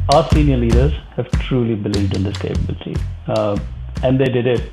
Our 0.10 0.28
senior 0.32 0.58
leaders 0.58 0.92
have 1.16 1.32
truly 1.48 1.76
believed 1.76 2.14
in 2.18 2.24
this 2.24 2.38
capability, 2.38 2.98
uh, 3.28 3.58
and 4.04 4.20
they 4.20 4.26
did 4.26 4.46
it 4.46 4.72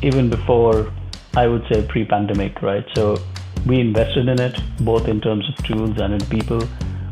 even 0.00 0.30
before, 0.30 0.90
I 1.36 1.46
would 1.46 1.66
say, 1.70 1.86
pre-pandemic, 1.86 2.62
right? 2.62 2.86
So 2.94 3.18
we 3.66 3.80
invested 3.80 4.28
in 4.28 4.40
it 4.40 4.58
both 4.80 5.06
in 5.06 5.20
terms 5.20 5.46
of 5.50 5.62
tools 5.66 5.98
and 5.98 6.14
in 6.14 6.26
people. 6.30 6.62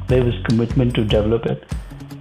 There 0.09 0.24
was 0.24 0.35
commitment 0.44 0.94
to 0.94 1.04
develop 1.04 1.44
it, 1.44 1.64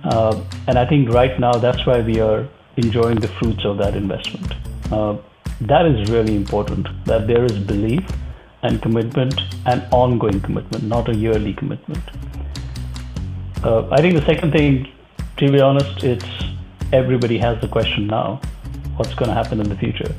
uh, 0.03 0.41
and 0.67 0.77
I 0.77 0.85
think 0.85 1.09
right 1.09 1.39
now 1.39 1.53
that's 1.53 1.85
why 1.85 2.01
we 2.01 2.19
are 2.19 2.47
enjoying 2.77 3.19
the 3.19 3.27
fruits 3.27 3.65
of 3.65 3.77
that 3.77 3.95
investment. 3.95 4.53
Uh, 4.91 5.17
that 5.61 5.85
is 5.85 6.09
really 6.09 6.35
important. 6.35 6.87
That 7.05 7.27
there 7.27 7.45
is 7.45 7.57
belief 7.57 8.05
and 8.63 8.81
commitment 8.81 9.39
and 9.65 9.85
ongoing 9.91 10.41
commitment, 10.41 10.83
not 10.83 11.09
a 11.09 11.15
yearly 11.15 11.53
commitment. 11.53 12.03
Uh, 13.63 13.87
I 13.91 14.01
think 14.01 14.15
the 14.15 14.25
second 14.25 14.51
thing, 14.51 14.91
to 15.37 15.51
be 15.51 15.59
honest, 15.61 16.03
it's 16.03 16.25
everybody 16.91 17.37
has 17.37 17.59
the 17.61 17.67
question 17.67 18.07
now 18.07 18.41
what's 18.97 19.13
going 19.15 19.29
to 19.29 19.33
happen 19.33 19.59
in 19.59 19.69
the 19.69 19.75
future, 19.75 20.13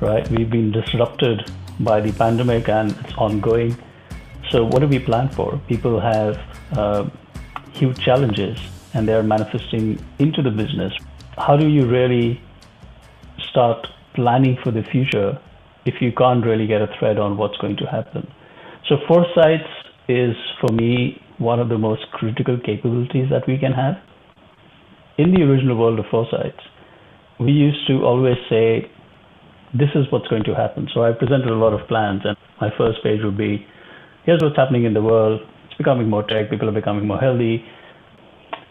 right? 0.00 0.28
We've 0.30 0.50
been 0.50 0.72
disrupted 0.72 1.50
by 1.80 2.00
the 2.00 2.12
pandemic 2.12 2.68
and 2.68 2.90
it's 3.04 3.14
ongoing. 3.14 3.76
So, 4.50 4.64
what 4.64 4.80
do 4.80 4.88
we 4.88 4.98
plan 4.98 5.28
for? 5.28 5.60
People 5.68 5.98
have 6.00 6.38
uh, 6.72 7.08
huge 7.72 7.98
challenges 8.00 8.58
and 8.94 9.08
they're 9.08 9.22
manifesting 9.22 10.04
into 10.18 10.42
the 10.42 10.50
business. 10.50 10.92
How 11.36 11.56
do 11.56 11.68
you 11.68 11.86
really 11.86 12.40
start 13.50 13.86
planning 14.14 14.58
for 14.62 14.70
the 14.70 14.82
future 14.82 15.38
if 15.84 16.00
you 16.00 16.12
can't 16.12 16.44
really 16.44 16.66
get 16.66 16.80
a 16.80 16.88
thread 16.98 17.18
on 17.18 17.36
what's 17.36 17.56
going 17.58 17.76
to 17.76 17.86
happen. 17.86 18.30
So 18.88 18.96
foresight 19.08 19.66
is 20.08 20.36
for 20.60 20.72
me 20.72 21.20
one 21.38 21.58
of 21.58 21.68
the 21.68 21.78
most 21.78 22.02
critical 22.12 22.58
capabilities 22.58 23.28
that 23.30 23.46
we 23.46 23.58
can 23.58 23.72
have. 23.72 23.96
In 25.18 25.34
the 25.34 25.42
original 25.42 25.76
world 25.76 25.98
of 25.98 26.06
foresight, 26.10 26.54
we 27.40 27.52
used 27.52 27.86
to 27.88 28.04
always 28.04 28.36
say, 28.48 28.90
this 29.74 29.88
is 29.94 30.06
what's 30.10 30.28
going 30.28 30.44
to 30.44 30.54
happen. 30.54 30.88
So 30.94 31.02
I 31.02 31.12
presented 31.12 31.48
a 31.48 31.54
lot 31.54 31.72
of 31.72 31.86
plans 31.88 32.22
and 32.24 32.36
my 32.60 32.70
first 32.76 33.02
page 33.02 33.20
would 33.24 33.38
be, 33.38 33.66
here's 34.24 34.40
what's 34.42 34.56
happening 34.56 34.84
in 34.84 34.94
the 34.94 35.02
world. 35.02 35.40
It's 35.66 35.78
becoming 35.78 36.08
more 36.08 36.22
tech, 36.22 36.50
people 36.50 36.68
are 36.68 36.72
becoming 36.72 37.06
more 37.06 37.18
healthy. 37.18 37.64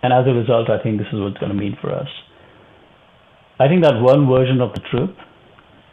And 0.04 0.14
as 0.14 0.26
a 0.28 0.34
result, 0.34 0.70
I 0.70 0.82
think 0.82 0.98
this 0.98 1.08
is 1.14 1.20
what 1.20 1.28
it's 1.34 1.38
going 1.38 1.52
to 1.52 1.58
mean 1.58 1.78
for 1.82 1.92
us. 1.92 2.08
I 3.60 3.68
think 3.68 3.84
that 3.84 4.02
one 4.02 4.28
version 4.28 4.60
of 4.62 4.74
the 4.74 4.82
truth 4.90 5.16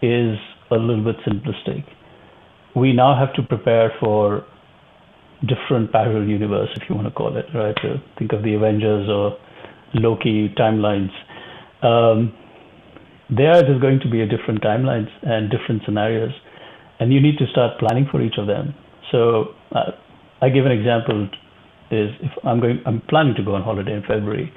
is 0.01 0.39
a 0.71 0.77
little 0.77 1.05
bit 1.05 1.17
simplistic. 1.27 1.85
We 2.75 2.93
now 2.93 3.19
have 3.19 3.35
to 3.35 3.43
prepare 3.43 3.93
for 4.01 4.45
different 5.47 5.93
parallel 5.93 6.29
universe, 6.29 6.69
if 6.77 6.89
you 6.89 6.95
want 6.95 7.07
to 7.07 7.13
call 7.13 7.37
it, 7.37 7.47
right? 7.55 7.77
So 7.83 7.97
think 8.19 8.33
of 8.33 8.43
the 8.43 8.55
Avengers 8.55 9.09
or 9.09 9.37
Loki 9.95 10.53
timelines. 10.57 11.11
Um, 11.83 12.35
there 13.31 13.57
is 13.57 13.81
going 13.81 14.01
to 14.01 14.11
be 14.11 14.23
a 14.23 14.27
different 14.27 14.63
timelines 14.63 15.09
and 15.23 15.51
different 15.51 15.83
scenarios, 15.85 16.33
and 16.99 17.13
you 17.13 17.21
need 17.21 17.39
to 17.39 17.47
start 17.53 17.79
planning 17.79 18.09
for 18.11 18.23
each 18.23 18.39
of 18.39 18.47
them. 18.47 18.75
So 19.13 19.55
uh, 19.73 19.93
I 20.41 20.49
give 20.49 20.67
an 20.67 20.73
example: 20.73 21.29
is 21.91 22.11
if 22.21 22.33
I'm 22.45 22.61
going, 22.61 22.81
I'm 22.87 23.01
planning 23.03 23.35
to 23.37 23.43
go 23.43 23.55
on 23.55 23.63
holiday 23.63 23.95
in 23.95 24.03
February 24.03 24.53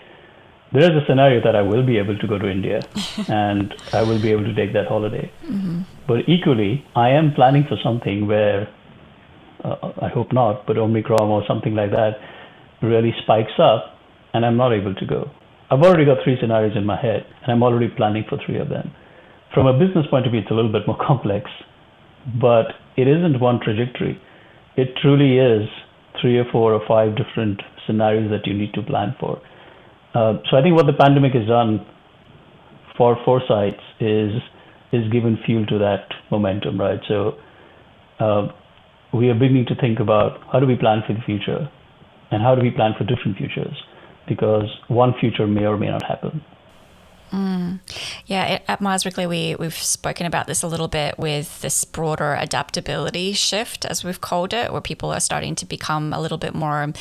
there 0.73 0.83
is 0.83 1.03
a 1.03 1.05
scenario 1.05 1.41
that 1.43 1.55
I 1.55 1.61
will 1.61 1.85
be 1.85 1.97
able 1.97 2.17
to 2.17 2.27
go 2.27 2.37
to 2.37 2.49
India 2.49 2.79
and 3.27 3.73
I 3.91 4.03
will 4.03 4.21
be 4.21 4.31
able 4.31 4.45
to 4.45 4.55
take 4.55 4.73
that 4.73 4.87
holiday. 4.87 5.31
Mm-hmm. 5.43 5.81
But 6.07 6.29
equally, 6.29 6.85
I 6.95 7.09
am 7.09 7.33
planning 7.33 7.65
for 7.67 7.77
something 7.83 8.27
where 8.27 8.73
uh, 9.63 9.91
I 10.01 10.07
hope 10.07 10.31
not, 10.31 10.65
but 10.65 10.77
Omicron 10.77 11.29
or 11.29 11.43
something 11.47 11.75
like 11.75 11.91
that 11.91 12.13
really 12.81 13.13
spikes 13.23 13.59
up 13.59 13.97
and 14.33 14.45
I'm 14.45 14.57
not 14.57 14.71
able 14.71 14.95
to 14.95 15.05
go. 15.05 15.29
I've 15.69 15.81
already 15.81 16.05
got 16.05 16.23
three 16.23 16.37
scenarios 16.39 16.75
in 16.75 16.85
my 16.85 16.99
head 16.99 17.25
and 17.41 17.51
I'm 17.51 17.63
already 17.63 17.89
planning 17.89 18.23
for 18.27 18.39
three 18.45 18.57
of 18.57 18.69
them. 18.69 18.91
From 19.53 19.67
a 19.67 19.77
business 19.77 20.05
point 20.09 20.25
of 20.25 20.31
view, 20.31 20.41
it's 20.41 20.51
a 20.51 20.53
little 20.53 20.71
bit 20.71 20.87
more 20.87 20.97
complex, 21.05 21.51
but 22.39 22.67
it 22.95 23.07
isn't 23.07 23.39
one 23.39 23.59
trajectory. 23.59 24.21
It 24.77 24.95
truly 25.01 25.37
is 25.37 25.67
three 26.21 26.37
or 26.37 26.45
four 26.51 26.73
or 26.73 26.81
five 26.87 27.15
different 27.15 27.61
scenarios 27.85 28.29
that 28.29 28.47
you 28.47 28.53
need 28.53 28.73
to 28.73 28.81
plan 28.83 29.15
for. 29.19 29.41
Uh, 30.13 30.37
so 30.49 30.57
I 30.57 30.61
think 30.61 30.75
what 30.75 30.85
the 30.85 30.93
pandemic 30.93 31.33
has 31.33 31.47
done 31.47 31.85
for 32.97 33.17
foresights 33.25 33.81
is 33.99 34.31
is 34.91 35.09
given 35.09 35.37
fuel 35.45 35.65
to 35.67 35.77
that 35.79 36.05
momentum, 36.29 36.79
right? 36.79 36.99
So 37.07 37.37
uh, 38.19 38.49
we 39.13 39.29
are 39.29 39.33
beginning 39.33 39.65
to 39.67 39.75
think 39.75 39.99
about 39.99 40.39
how 40.51 40.59
do 40.59 40.67
we 40.67 40.75
plan 40.75 41.01
for 41.07 41.13
the 41.13 41.21
future 41.25 41.69
and 42.31 42.41
how 42.41 42.55
do 42.55 42.61
we 42.61 42.71
plan 42.71 42.93
for 42.97 43.05
different 43.05 43.37
futures 43.37 43.75
because 44.27 44.65
one 44.87 45.13
future 45.19 45.47
may 45.47 45.65
or 45.65 45.77
may 45.77 45.87
not 45.87 46.03
happen. 46.03 46.43
Mm. 47.31 47.79
Yeah, 48.25 48.59
at 48.67 48.81
Mars 48.81 49.05
Wrigley, 49.05 49.25
we, 49.25 49.55
we've 49.55 49.73
spoken 49.73 50.25
about 50.25 50.47
this 50.47 50.63
a 50.63 50.67
little 50.67 50.89
bit 50.89 51.17
with 51.17 51.61
this 51.61 51.85
broader 51.85 52.33
adaptability 52.33 53.33
shift, 53.33 53.85
as 53.85 54.03
we've 54.03 54.19
called 54.19 54.53
it, 54.53 54.71
where 54.71 54.81
people 54.81 55.11
are 55.11 55.19
starting 55.19 55.55
to 55.55 55.65
become 55.65 56.11
a 56.13 56.19
little 56.19 56.37
bit 56.37 56.53
more 56.53 56.91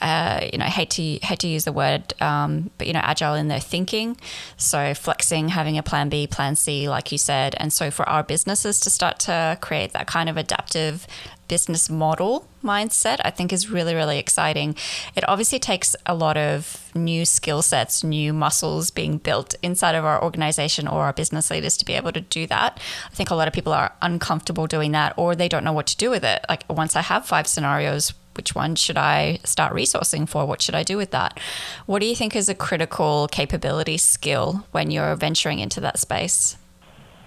uh, 0.00 0.46
you 0.52 0.58
know, 0.58 0.64
hate 0.64 0.90
to 0.90 1.02
hate 1.02 1.40
to 1.40 1.48
use 1.48 1.64
the 1.64 1.72
word, 1.72 2.14
um, 2.20 2.70
but 2.78 2.86
you 2.86 2.92
know, 2.92 3.00
agile 3.02 3.34
in 3.34 3.48
their 3.48 3.60
thinking. 3.60 4.16
So 4.56 4.94
flexing, 4.94 5.48
having 5.48 5.78
a 5.78 5.82
plan 5.82 6.08
B, 6.08 6.26
plan 6.26 6.56
C, 6.56 6.88
like 6.88 7.12
you 7.12 7.18
said, 7.18 7.54
and 7.58 7.72
so 7.72 7.90
for 7.90 8.08
our 8.08 8.22
businesses 8.22 8.80
to 8.80 8.90
start 8.90 9.18
to 9.20 9.58
create 9.60 9.92
that 9.92 10.06
kind 10.06 10.28
of 10.28 10.36
adaptive 10.36 11.06
business 11.48 11.88
model 11.90 12.46
mindset, 12.62 13.20
I 13.24 13.30
think 13.30 13.52
is 13.52 13.70
really, 13.70 13.94
really 13.94 14.18
exciting. 14.18 14.76
It 15.16 15.26
obviously 15.28 15.58
takes 15.58 15.96
a 16.06 16.14
lot 16.14 16.36
of 16.36 16.90
new 16.94 17.24
skill 17.24 17.62
sets, 17.62 18.04
new 18.04 18.32
muscles 18.32 18.90
being 18.90 19.18
built 19.18 19.54
inside 19.62 19.94
of 19.94 20.04
our 20.04 20.22
organization 20.22 20.86
or 20.86 21.02
our 21.04 21.12
business 21.12 21.50
leaders 21.50 21.76
to 21.78 21.84
be 21.84 21.94
able 21.94 22.12
to 22.12 22.20
do 22.20 22.46
that. 22.46 22.78
I 23.10 23.14
think 23.14 23.30
a 23.30 23.34
lot 23.34 23.48
of 23.48 23.54
people 23.54 23.72
are 23.72 23.92
uncomfortable 24.02 24.66
doing 24.66 24.92
that 24.92 25.14
or 25.16 25.34
they 25.34 25.48
don't 25.48 25.64
know 25.64 25.72
what 25.72 25.86
to 25.88 25.96
do 25.96 26.10
with 26.10 26.24
it. 26.24 26.44
Like, 26.48 26.64
once 26.68 26.94
I 26.94 27.02
have 27.02 27.26
five 27.26 27.46
scenarios, 27.46 28.12
which 28.38 28.54
one 28.54 28.76
should 28.76 28.96
I 28.96 29.40
start 29.44 29.74
resourcing 29.74 30.26
for? 30.26 30.46
What 30.46 30.62
should 30.62 30.74
I 30.74 30.84
do 30.84 30.96
with 30.96 31.10
that? 31.10 31.38
What 31.84 31.98
do 31.98 32.06
you 32.06 32.14
think 32.14 32.34
is 32.34 32.48
a 32.48 32.54
critical 32.54 33.28
capability 33.28 33.98
skill 33.98 34.64
when 34.70 34.90
you're 34.90 35.14
venturing 35.16 35.58
into 35.58 35.80
that 35.80 35.98
space? 35.98 36.56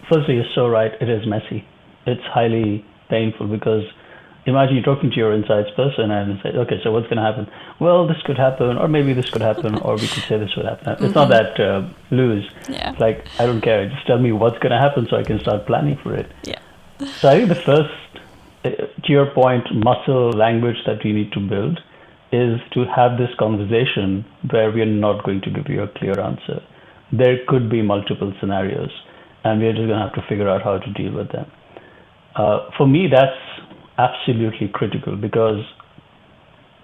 Firstly, 0.10 0.36
you're 0.36 0.54
so 0.56 0.68
right. 0.68 0.94
It 1.00 1.10
is 1.10 1.28
messy. 1.28 1.68
It's 2.08 2.24
highly 2.24 2.84
painful 3.10 3.48
because 3.48 3.84
imagine 4.46 4.76
you're 4.76 4.84
talking 4.84 5.12
to 5.12 5.18
your 5.18 5.34
insights 5.34 5.70
person 5.76 6.10
and 6.12 6.40
say, 6.42 6.50
okay, 6.50 6.80
so 6.82 6.92
what's 6.92 7.08
going 7.08 7.18
to 7.18 7.24
happen? 7.24 7.52
Well, 7.80 8.08
this 8.08 8.22
could 8.24 8.38
happen, 8.38 8.78
or 8.78 8.88
maybe 8.88 9.14
this 9.14 9.30
could 9.30 9.42
happen, 9.42 9.78
or 9.80 9.96
we 9.96 10.08
could 10.08 10.24
say 10.24 10.38
this 10.38 10.56
would 10.56 10.66
happen. 10.66 10.94
It's 10.94 11.02
mm-hmm. 11.02 11.14
not 11.14 11.30
that 11.30 11.60
uh, 11.60 11.88
lose. 12.10 12.50
Yeah. 12.70 12.96
Like, 13.00 13.28
I 13.38 13.46
don't 13.46 13.62
care. 13.62 13.88
Just 13.90 14.08
tell 14.08 14.18
me 14.18 14.32
what's 14.32 14.58
going 14.60 14.72
to 14.72 14.80
happen 14.80 15.08
so 15.10 15.18
I 15.18 15.24
can 15.24 15.40
start 15.40 15.68
planning 15.68 15.98
for 16.02 16.16
it. 16.16 16.32
Yeah. 16.44 16.60
So 17.20 17.30
I 17.30 17.36
think 17.36 17.50
the 17.50 17.56
first 17.56 17.92
to 18.64 19.12
your 19.12 19.28
point, 19.34 19.64
muscle 19.74 20.32
language 20.32 20.78
that 20.86 21.04
we 21.04 21.14
need 21.14 21.32
to 21.34 21.40
build 21.40 21.80
is 22.32 22.60
to 22.74 22.86
have 22.96 23.18
this 23.18 23.30
conversation 23.38 24.26
where 24.50 24.72
we 24.72 24.82
are 24.82 24.86
not 24.86 25.24
going 25.26 25.42
to 25.42 25.52
give 25.52 25.66
you 25.68 25.84
a 25.84 25.88
clear 25.88 26.20
answer. 26.20 26.62
There 27.12 27.38
could 27.48 27.70
be 27.70 27.82
multiple 27.82 28.34
scenarios, 28.40 28.92
and 29.44 29.60
we're 29.60 29.74
just 29.74 29.88
going 29.88 30.00
to 30.00 30.06
have 30.06 30.14
to 30.14 30.24
figure 30.30 30.48
out 30.48 30.62
how 30.64 30.78
to 30.78 30.94
deal 30.94 31.14
with 31.14 31.32
them. 31.32 31.52
Uh, 32.36 32.70
for 32.78 32.88
me, 32.88 33.08
that's 33.12 33.36
absolutely 33.98 34.70
critical 34.74 35.18
because 35.18 35.60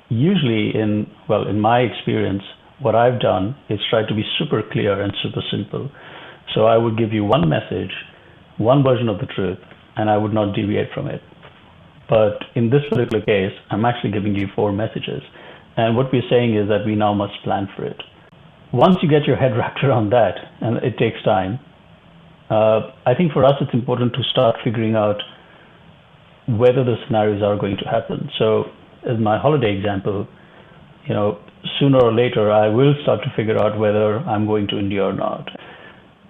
usually, 0.10 0.76
in 0.76 1.08
well, 1.30 1.48
in 1.48 1.60
my 1.62 1.80
experience, 1.80 2.44
what 2.80 2.96
I've 2.96 3.20
done 3.22 3.56
is 3.70 3.80
try 3.90 4.06
to 4.06 4.14
be 4.14 4.24
super 4.38 4.62
clear 4.72 5.02
and 5.02 5.14
super 5.24 5.42
simple. 5.50 5.90
So 6.54 6.66
I 6.66 6.78
would 6.78 6.98
give 6.98 7.14
you 7.14 7.24
one 7.24 7.48
message, 7.48 7.92
one 8.58 8.84
version 8.84 9.08
of 9.10 9.20
the 9.20 9.28
truth, 9.28 9.60
and 9.96 10.10
I 10.10 10.18
would 10.18 10.34
not 10.34 10.56
deviate 10.56 10.92
from 10.94 11.08
it. 11.08 11.22
But 12.10 12.40
in 12.56 12.70
this 12.70 12.82
particular 12.90 13.24
case, 13.24 13.54
I'm 13.70 13.86
actually 13.86 14.12
giving 14.12 14.36
you 14.36 14.48
four 14.56 14.72
messages. 14.72 15.22
And 15.76 15.96
what 15.96 16.12
we're 16.12 16.28
saying 16.30 16.56
is 16.56 16.68
that 16.70 16.86
we 16.86 16.96
now 16.96 17.14
must 17.14 17.34
plan 17.44 17.68
for 17.76 17.86
it. 17.86 18.02
Once 18.74 18.98
you 19.02 19.10
get 19.10 19.26
your 19.26 19.36
head 19.36 19.56
wrapped 19.58 19.84
around 19.84 20.12
that, 20.12 20.36
and 20.62 20.78
it 20.78 20.98
takes 20.98 21.22
time, 21.24 21.60
uh, 22.50 22.92
I 23.06 23.14
think 23.14 23.34
for 23.34 23.44
us 23.44 23.54
it's 23.60 23.74
important 23.74 24.14
to 24.14 24.24
start 24.32 24.56
figuring 24.64 24.96
out 24.96 25.22
whether 26.48 26.84
the 26.84 26.96
scenarios 27.06 27.44
are 27.44 27.58
going 27.58 27.76
to 27.78 27.86
happen. 27.86 28.30
So, 28.40 28.66
as 29.08 29.20
my 29.20 29.38
holiday 29.38 29.76
example, 29.76 30.28
you 31.06 31.14
know, 31.14 31.40
sooner 31.80 32.00
or 32.00 32.14
later 32.14 32.52
I 32.52 32.70
will 32.70 32.96
start 33.04 33.22
to 33.24 33.34
figure 33.36 33.62
out 33.62 33.78
whether 33.78 34.20
I'm 34.20 34.46
going 34.46 34.68
to 34.70 34.80
India 34.80 35.04
or 35.04 35.14
not. 35.14 35.50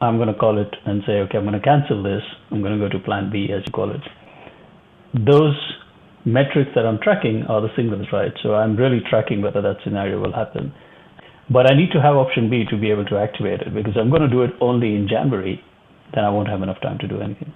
I'm 0.02 0.18
going 0.18 0.28
to 0.28 0.34
call 0.34 0.60
it 0.60 0.76
and 0.86 1.04
say, 1.06 1.14
okay, 1.22 1.38
I'm 1.38 1.46
going 1.46 1.60
to 1.60 1.64
cancel 1.64 2.02
this. 2.02 2.22
I'm 2.52 2.62
going 2.62 2.80
to 2.80 2.80
go 2.80 2.90
to 2.90 3.04
plan 3.04 3.32
B, 3.32 3.50
as 3.52 3.62
you 3.66 3.72
call 3.72 3.92
it 3.92 4.02
those 5.26 5.56
metrics 6.26 6.72
that 6.76 6.86
I'm 6.86 7.00
tracking 7.02 7.44
are 7.48 7.62
the 7.62 7.70
signals, 7.76 8.08
right? 8.12 8.32
So 8.44 8.56
I'm 8.56 8.76
really 8.76 9.02
tracking 9.10 9.42
whether 9.42 9.62
that 9.62 9.78
scenario 9.84 10.20
will 10.20 10.34
happen. 10.34 10.74
But 11.50 11.72
I 11.72 11.76
need 11.76 11.92
to 11.94 12.02
have 12.02 12.16
option 12.16 12.50
B 12.50 12.66
to 12.70 12.78
be 12.78 12.92
able 12.92 13.06
to 13.06 13.18
activate 13.18 13.62
it 13.62 13.74
because 13.74 13.96
I'm 13.96 14.10
going 14.10 14.22
to 14.22 14.30
do 14.30 14.44
it 14.44 14.52
only 14.60 14.96
in 14.96 15.08
January, 15.08 15.64
then 16.14 16.26
I 16.26 16.30
won't 16.30 16.50
have 16.50 16.62
enough 16.62 16.82
time 16.82 16.98
to 17.00 17.08
do 17.08 17.22
anything. 17.22 17.54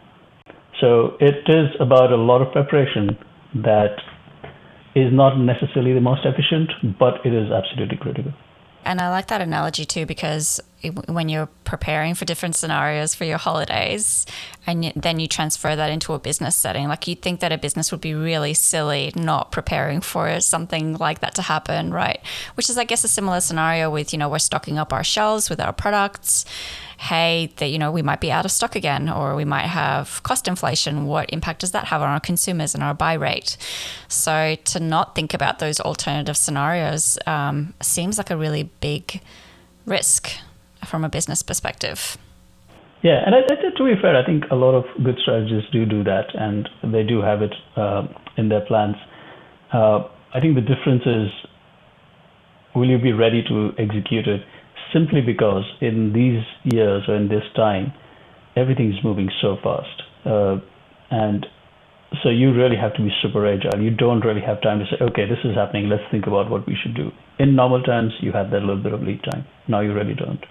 So 0.80 1.17
it 1.19 1.43
is 1.47 1.67
about 1.80 2.12
a 2.12 2.15
lot 2.15 2.41
of 2.41 2.54
preparation 2.54 3.17
that 3.56 4.00
is 4.95 5.12
not 5.12 5.38
necessarily 5.38 5.93
the 5.93 6.02
most 6.02 6.21
efficient, 6.26 6.97
but 6.97 7.26
it 7.26 7.34
is 7.34 7.52
absolutely 7.52 7.97
critical. 7.97 8.34
And 8.83 8.99
I 8.99 9.09
like 9.09 9.27
that 9.27 9.41
analogy 9.41 9.85
too 9.85 10.05
because 10.05 10.59
when 11.07 11.29
you're 11.29 11.49
preparing 11.63 12.15
for 12.15 12.25
different 12.25 12.55
scenarios 12.55 13.13
for 13.13 13.23
your 13.23 13.37
holidays 13.37 14.25
and 14.65 14.91
then 14.95 15.19
you 15.19 15.27
transfer 15.27 15.75
that 15.75 15.91
into 15.91 16.13
a 16.13 16.19
business 16.19 16.55
setting 16.55 16.87
like 16.87 17.07
you'd 17.07 17.21
think 17.21 17.39
that 17.39 17.51
a 17.51 17.57
business 17.57 17.91
would 17.91 18.01
be 18.01 18.15
really 18.15 18.53
silly 18.53 19.11
not 19.15 19.51
preparing 19.51 20.01
for 20.01 20.39
something 20.39 20.97
like 20.97 21.19
that 21.19 21.35
to 21.35 21.41
happen 21.43 21.93
right? 21.93 22.19
Which 22.55 22.69
is 22.69 22.77
i 22.77 22.83
guess 22.83 23.03
a 23.03 23.07
similar 23.07 23.41
scenario 23.41 23.91
with 23.91 24.11
you 24.11 24.17
know 24.17 24.29
we're 24.29 24.39
stocking 24.39 24.79
up 24.79 24.91
our 24.91 25.03
shelves 25.03 25.49
with 25.49 25.59
our 25.59 25.73
products 25.73 26.45
hey 27.01 27.51
that 27.57 27.67
you 27.67 27.79
know 27.79 27.91
we 27.91 28.01
might 28.01 28.21
be 28.21 28.31
out 28.31 28.45
of 28.45 28.51
stock 28.51 28.75
again 28.75 29.09
or 29.09 29.35
we 29.35 29.45
might 29.45 29.67
have 29.67 30.21
cost 30.23 30.47
inflation 30.47 31.05
what 31.05 31.29
impact 31.31 31.59
does 31.61 31.71
that 31.71 31.85
have 31.85 32.01
on 32.01 32.09
our 32.09 32.19
consumers 32.19 32.73
and 32.75 32.83
our 32.83 32.93
buy 32.93 33.13
rate 33.13 33.57
so 34.07 34.55
to 34.63 34.79
not 34.79 35.15
think 35.15 35.33
about 35.33 35.59
those 35.59 35.79
alternative 35.79 36.37
scenarios 36.37 37.17
um, 37.25 37.73
seems 37.81 38.17
like 38.17 38.29
a 38.29 38.37
really 38.37 38.69
big 38.79 39.19
risk 39.85 40.31
from 40.85 41.03
a 41.03 41.09
business 41.09 41.43
perspective. 41.43 42.17
Yeah, 43.03 43.23
and 43.25 43.33
I, 43.33 43.39
I, 43.39 43.55
to 43.77 43.83
be 43.83 43.99
fair, 43.99 44.15
I 44.15 44.25
think 44.25 44.43
a 44.51 44.55
lot 44.55 44.73
of 44.73 44.85
good 45.03 45.17
strategists 45.21 45.71
do 45.71 45.85
do 45.85 46.03
that, 46.03 46.27
and 46.35 46.69
they 46.83 47.03
do 47.03 47.21
have 47.21 47.41
it 47.41 47.53
uh, 47.75 48.07
in 48.37 48.49
their 48.49 48.61
plans. 48.61 48.95
Uh, 49.73 50.07
I 50.33 50.39
think 50.39 50.55
the 50.55 50.61
difference 50.61 51.03
is, 51.05 51.29
will 52.75 52.89
you 52.89 52.99
be 52.99 53.11
ready 53.11 53.43
to 53.43 53.71
execute 53.79 54.27
it? 54.27 54.41
Simply 54.93 55.21
because 55.21 55.63
in 55.80 56.13
these 56.13 56.43
years 56.73 57.04
or 57.08 57.15
in 57.15 57.30
this 57.30 57.43
time, 57.56 57.93
everything's 58.56 59.01
moving 59.04 59.30
so 59.41 59.58
fast, 59.63 60.04
uh, 60.25 60.58
and 61.10 61.45
so 62.21 62.30
you 62.30 62.54
really 62.54 62.75
have 62.75 62.93
to 62.95 63.01
be 63.01 63.10
super 63.21 63.47
agile. 63.47 63.82
You 63.82 63.91
don't 63.91 64.19
really 64.19 64.41
have 64.41 64.62
time 64.62 64.80
to 64.80 64.86
say, 64.86 64.97
okay, 65.01 65.25
this 65.30 65.39
is 65.45 65.56
happening. 65.56 65.88
Let's 65.88 66.04
think 66.12 66.27
about 66.27 66.49
what 66.49 66.67
we 66.67 66.75
should 66.75 66.93
do. 66.93 67.12
In 67.39 67.56
normal 67.56 67.82
times, 67.84 68.12
you 68.19 68.34
have 68.34 68.51
that 68.51 68.60
little 68.60 68.84
bit 68.84 68.93
of 68.93 69.01
lead 69.01 69.23
time. 69.23 69.45
Now 69.67 69.80
you 69.80 69.93
really 69.93 70.13
don't. 70.13 70.43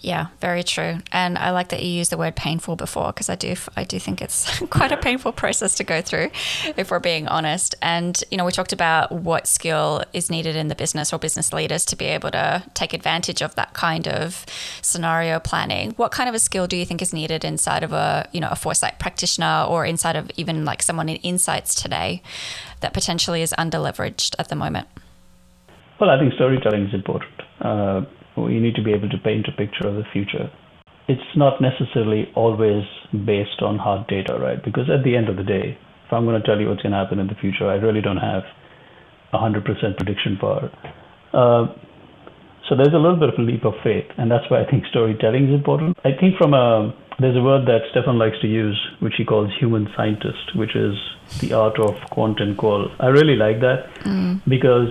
Yeah, 0.00 0.26
very 0.40 0.62
true. 0.62 0.98
And 1.10 1.38
I 1.38 1.50
like 1.50 1.70
that 1.70 1.82
you 1.82 1.88
used 1.88 2.12
the 2.12 2.18
word 2.18 2.36
painful 2.36 2.76
before 2.76 3.08
because 3.08 3.30
I 3.30 3.34
do 3.34 3.54
I 3.76 3.84
do 3.84 3.98
think 3.98 4.20
it's 4.20 4.58
quite 4.70 4.92
a 4.92 4.96
painful 4.96 5.32
process 5.32 5.74
to 5.76 5.84
go 5.84 6.02
through 6.02 6.30
if 6.76 6.90
we're 6.90 7.00
being 7.00 7.26
honest. 7.28 7.74
And 7.80 8.22
you 8.30 8.36
know, 8.36 8.44
we 8.44 8.52
talked 8.52 8.72
about 8.72 9.10
what 9.10 9.46
skill 9.46 10.04
is 10.12 10.30
needed 10.30 10.54
in 10.54 10.68
the 10.68 10.74
business 10.74 11.12
or 11.12 11.18
business 11.18 11.52
leaders 11.52 11.84
to 11.86 11.96
be 11.96 12.04
able 12.06 12.30
to 12.32 12.62
take 12.74 12.92
advantage 12.92 13.42
of 13.42 13.54
that 13.54 13.72
kind 13.72 14.06
of 14.06 14.44
scenario 14.82 15.40
planning. 15.40 15.92
What 15.92 16.12
kind 16.12 16.28
of 16.28 16.34
a 16.34 16.40
skill 16.40 16.66
do 16.66 16.76
you 16.76 16.84
think 16.84 17.00
is 17.00 17.14
needed 17.14 17.44
inside 17.44 17.82
of 17.82 17.92
a, 17.92 18.28
you 18.32 18.40
know, 18.40 18.50
a 18.50 18.56
foresight 18.56 18.98
practitioner 18.98 19.64
or 19.66 19.86
inside 19.86 20.16
of 20.16 20.30
even 20.36 20.64
like 20.64 20.82
someone 20.82 21.08
in 21.08 21.16
insights 21.16 21.74
today 21.74 22.22
that 22.80 22.92
potentially 22.92 23.40
is 23.40 23.54
underleveraged 23.58 24.34
at 24.38 24.50
the 24.50 24.56
moment? 24.56 24.88
Well, 25.98 26.10
I 26.10 26.18
think 26.18 26.34
storytelling 26.34 26.86
is 26.86 26.94
important. 26.94 27.32
Uh, 27.60 28.02
you 28.36 28.60
need 28.60 28.74
to 28.76 28.82
be 28.82 28.92
able 28.92 29.08
to 29.08 29.18
paint 29.18 29.46
a 29.48 29.52
picture 29.52 29.88
of 29.88 29.94
the 29.94 30.04
future. 30.12 30.50
It's 31.08 31.36
not 31.36 31.60
necessarily 31.60 32.30
always 32.34 32.84
based 33.12 33.62
on 33.62 33.78
hard 33.78 34.06
data, 34.08 34.38
right? 34.38 34.62
Because 34.62 34.90
at 34.90 35.04
the 35.04 35.16
end 35.16 35.28
of 35.28 35.36
the 35.36 35.44
day, 35.44 35.78
if 36.06 36.12
I'm 36.12 36.24
going 36.24 36.40
to 36.40 36.46
tell 36.46 36.60
you 36.60 36.68
what's 36.68 36.82
going 36.82 36.92
to 36.92 36.98
happen 36.98 37.18
in 37.18 37.28
the 37.28 37.34
future, 37.34 37.66
I 37.66 37.74
really 37.74 38.00
don't 38.00 38.18
have 38.18 38.42
100% 39.32 39.96
prediction 39.96 40.36
power. 40.38 40.70
Uh, 41.32 41.66
so 42.68 42.74
there's 42.76 42.94
a 42.94 42.98
little 42.98 43.18
bit 43.18 43.28
of 43.28 43.38
a 43.38 43.42
leap 43.42 43.64
of 43.64 43.74
faith, 43.84 44.06
and 44.18 44.30
that's 44.30 44.48
why 44.50 44.62
I 44.62 44.70
think 44.70 44.84
storytelling 44.90 45.48
is 45.48 45.54
important. 45.54 45.96
I 46.04 46.10
think 46.18 46.36
from 46.36 46.54
a 46.54 46.94
there's 47.18 47.36
a 47.36 47.42
word 47.42 47.66
that 47.66 47.80
Stephan 47.90 48.18
likes 48.18 48.38
to 48.42 48.46
use, 48.46 48.78
which 49.00 49.14
he 49.16 49.24
calls 49.24 49.50
human 49.58 49.88
scientist, 49.96 50.54
which 50.54 50.76
is 50.76 50.94
the 51.40 51.54
art 51.54 51.78
of 51.78 51.94
quant 52.10 52.40
and 52.40 52.58
qual. 52.58 52.90
I 53.00 53.06
really 53.06 53.36
like 53.36 53.60
that 53.60 53.88
mm. 54.04 54.42
because 54.46 54.90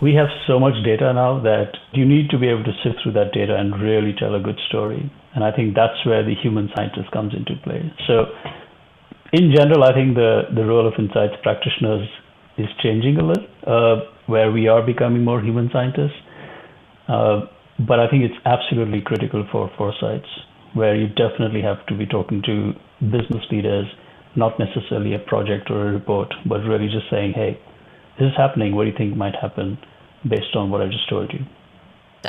we 0.00 0.14
have 0.14 0.28
so 0.46 0.60
much 0.60 0.74
data 0.84 1.12
now 1.12 1.40
that 1.42 1.72
you 1.92 2.04
need 2.04 2.30
to 2.30 2.38
be 2.38 2.48
able 2.48 2.62
to 2.64 2.72
sift 2.84 3.02
through 3.02 3.12
that 3.12 3.32
data 3.32 3.56
and 3.56 3.80
really 3.82 4.14
tell 4.16 4.34
a 4.34 4.40
good 4.40 4.58
story. 4.68 5.10
And 5.34 5.42
I 5.42 5.50
think 5.50 5.74
that's 5.74 6.04
where 6.06 6.22
the 6.22 6.34
human 6.34 6.70
scientist 6.74 7.10
comes 7.10 7.34
into 7.34 7.60
play. 7.62 7.82
So, 8.06 8.26
in 9.32 9.52
general, 9.54 9.84
I 9.84 9.92
think 9.92 10.14
the, 10.14 10.42
the 10.54 10.64
role 10.64 10.86
of 10.86 10.94
insights 10.98 11.34
practitioners 11.42 12.08
is 12.56 12.66
changing 12.82 13.18
a 13.18 13.24
little, 13.26 13.46
uh, 13.66 13.96
where 14.26 14.50
we 14.50 14.68
are 14.68 14.84
becoming 14.84 15.24
more 15.24 15.42
human 15.42 15.68
scientists. 15.72 16.16
Uh, 17.08 17.40
but 17.86 18.00
I 18.00 18.08
think 18.08 18.24
it's 18.24 18.40
absolutely 18.44 19.00
critical 19.00 19.46
for 19.50 19.70
foresights, 19.76 20.28
where 20.74 20.94
you 20.94 21.08
definitely 21.08 21.62
have 21.62 21.84
to 21.86 21.96
be 21.96 22.06
talking 22.06 22.42
to 22.42 22.72
business 23.00 23.44
leaders, 23.50 23.86
not 24.36 24.58
necessarily 24.58 25.14
a 25.14 25.18
project 25.18 25.70
or 25.70 25.88
a 25.88 25.92
report, 25.92 26.32
but 26.48 26.58
really 26.58 26.86
just 26.86 27.10
saying, 27.10 27.32
hey, 27.34 27.58
this 28.18 28.30
is 28.30 28.36
happening. 28.36 28.74
What 28.74 28.84
do 28.84 28.90
you 28.90 28.96
think 28.96 29.16
might 29.16 29.34
happen 29.36 29.78
based 30.28 30.54
on 30.54 30.70
what 30.70 30.80
I 30.80 30.86
just 30.86 31.08
told 31.08 31.32
you? 31.32 31.40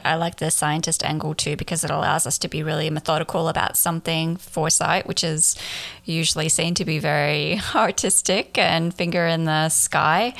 I 0.06 0.15
like 0.15 0.38
the 0.38 0.52
scientist 0.52 1.04
angle 1.04 1.34
too 1.34 1.56
because 1.56 1.84
it 1.84 1.89
allows 1.89 2.28
us 2.28 2.38
to 2.39 2.47
be 2.47 2.62
really 2.62 2.89
methodical 2.89 3.47
about 3.47 3.75
something, 3.78 4.38
foresight, 4.38 5.08
which 5.08 5.23
is 5.23 5.56
usually 6.06 6.49
seen 6.49 6.75
to 6.75 6.86
be 6.86 6.99
very 6.99 7.60
artistic 7.75 8.58
and 8.58 8.93
finger 8.93 9.25
in 9.25 9.45
the 9.45 9.69
sky 9.69 10.34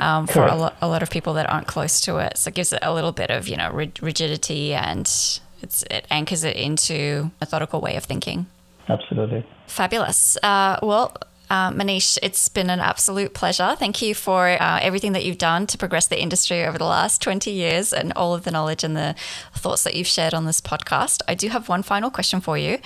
um, 0.00 0.26
for 0.26 0.46
a, 0.46 0.54
lo- 0.54 0.72
a, 0.80 0.88
lot 0.88 1.02
of 1.02 1.10
people 1.10 1.34
that 1.34 1.48
aren't 1.50 1.66
close 1.66 2.00
to 2.02 2.16
it. 2.16 2.38
So 2.38 2.48
it 2.48 2.54
gives 2.54 2.72
it 2.72 2.78
a 2.82 2.92
little 2.92 3.12
bit 3.12 3.30
of 3.30 3.48
you 3.48 3.56
know 3.56 3.70
rigidity 3.70 4.74
and 4.74 5.06
it 5.62 6.06
anchors 6.10 6.44
it 6.44 6.56
into 6.56 7.30
methodical 7.40 7.80
way 7.80 7.96
of 7.96 8.04
thinking. 8.04 8.46
Absolutely. 8.88 9.44
Fabulous. 9.66 10.38
Uh, 10.42 10.78
well, 10.82 11.16
uh, 11.48 11.70
Maneesh, 11.70 12.18
it's 12.22 12.48
been 12.48 12.70
an 12.70 12.80
absolute 12.80 13.34
pleasure. 13.34 13.76
Thank 13.78 14.02
you 14.02 14.14
for 14.14 14.48
uh, 14.48 14.78
everything 14.82 15.12
that 15.12 15.24
you've 15.24 15.38
done 15.38 15.66
to 15.68 15.78
progress 15.78 16.08
the 16.08 16.20
industry 16.20 16.64
over 16.64 16.78
the 16.78 16.84
last 16.84 17.22
20 17.22 17.50
years 17.50 17.92
and 17.92 18.12
all 18.14 18.34
of 18.34 18.44
the 18.44 18.50
knowledge 18.50 18.82
and 18.82 18.96
the 18.96 19.14
thoughts 19.54 19.84
that 19.84 19.94
you've 19.94 20.06
shared 20.06 20.34
on 20.34 20.44
this 20.44 20.60
podcast. 20.60 21.22
I 21.28 21.34
do 21.34 21.48
have 21.48 21.68
one 21.68 21.82
final 21.82 22.10
question 22.10 22.40
for 22.40 22.58
you, 22.58 22.78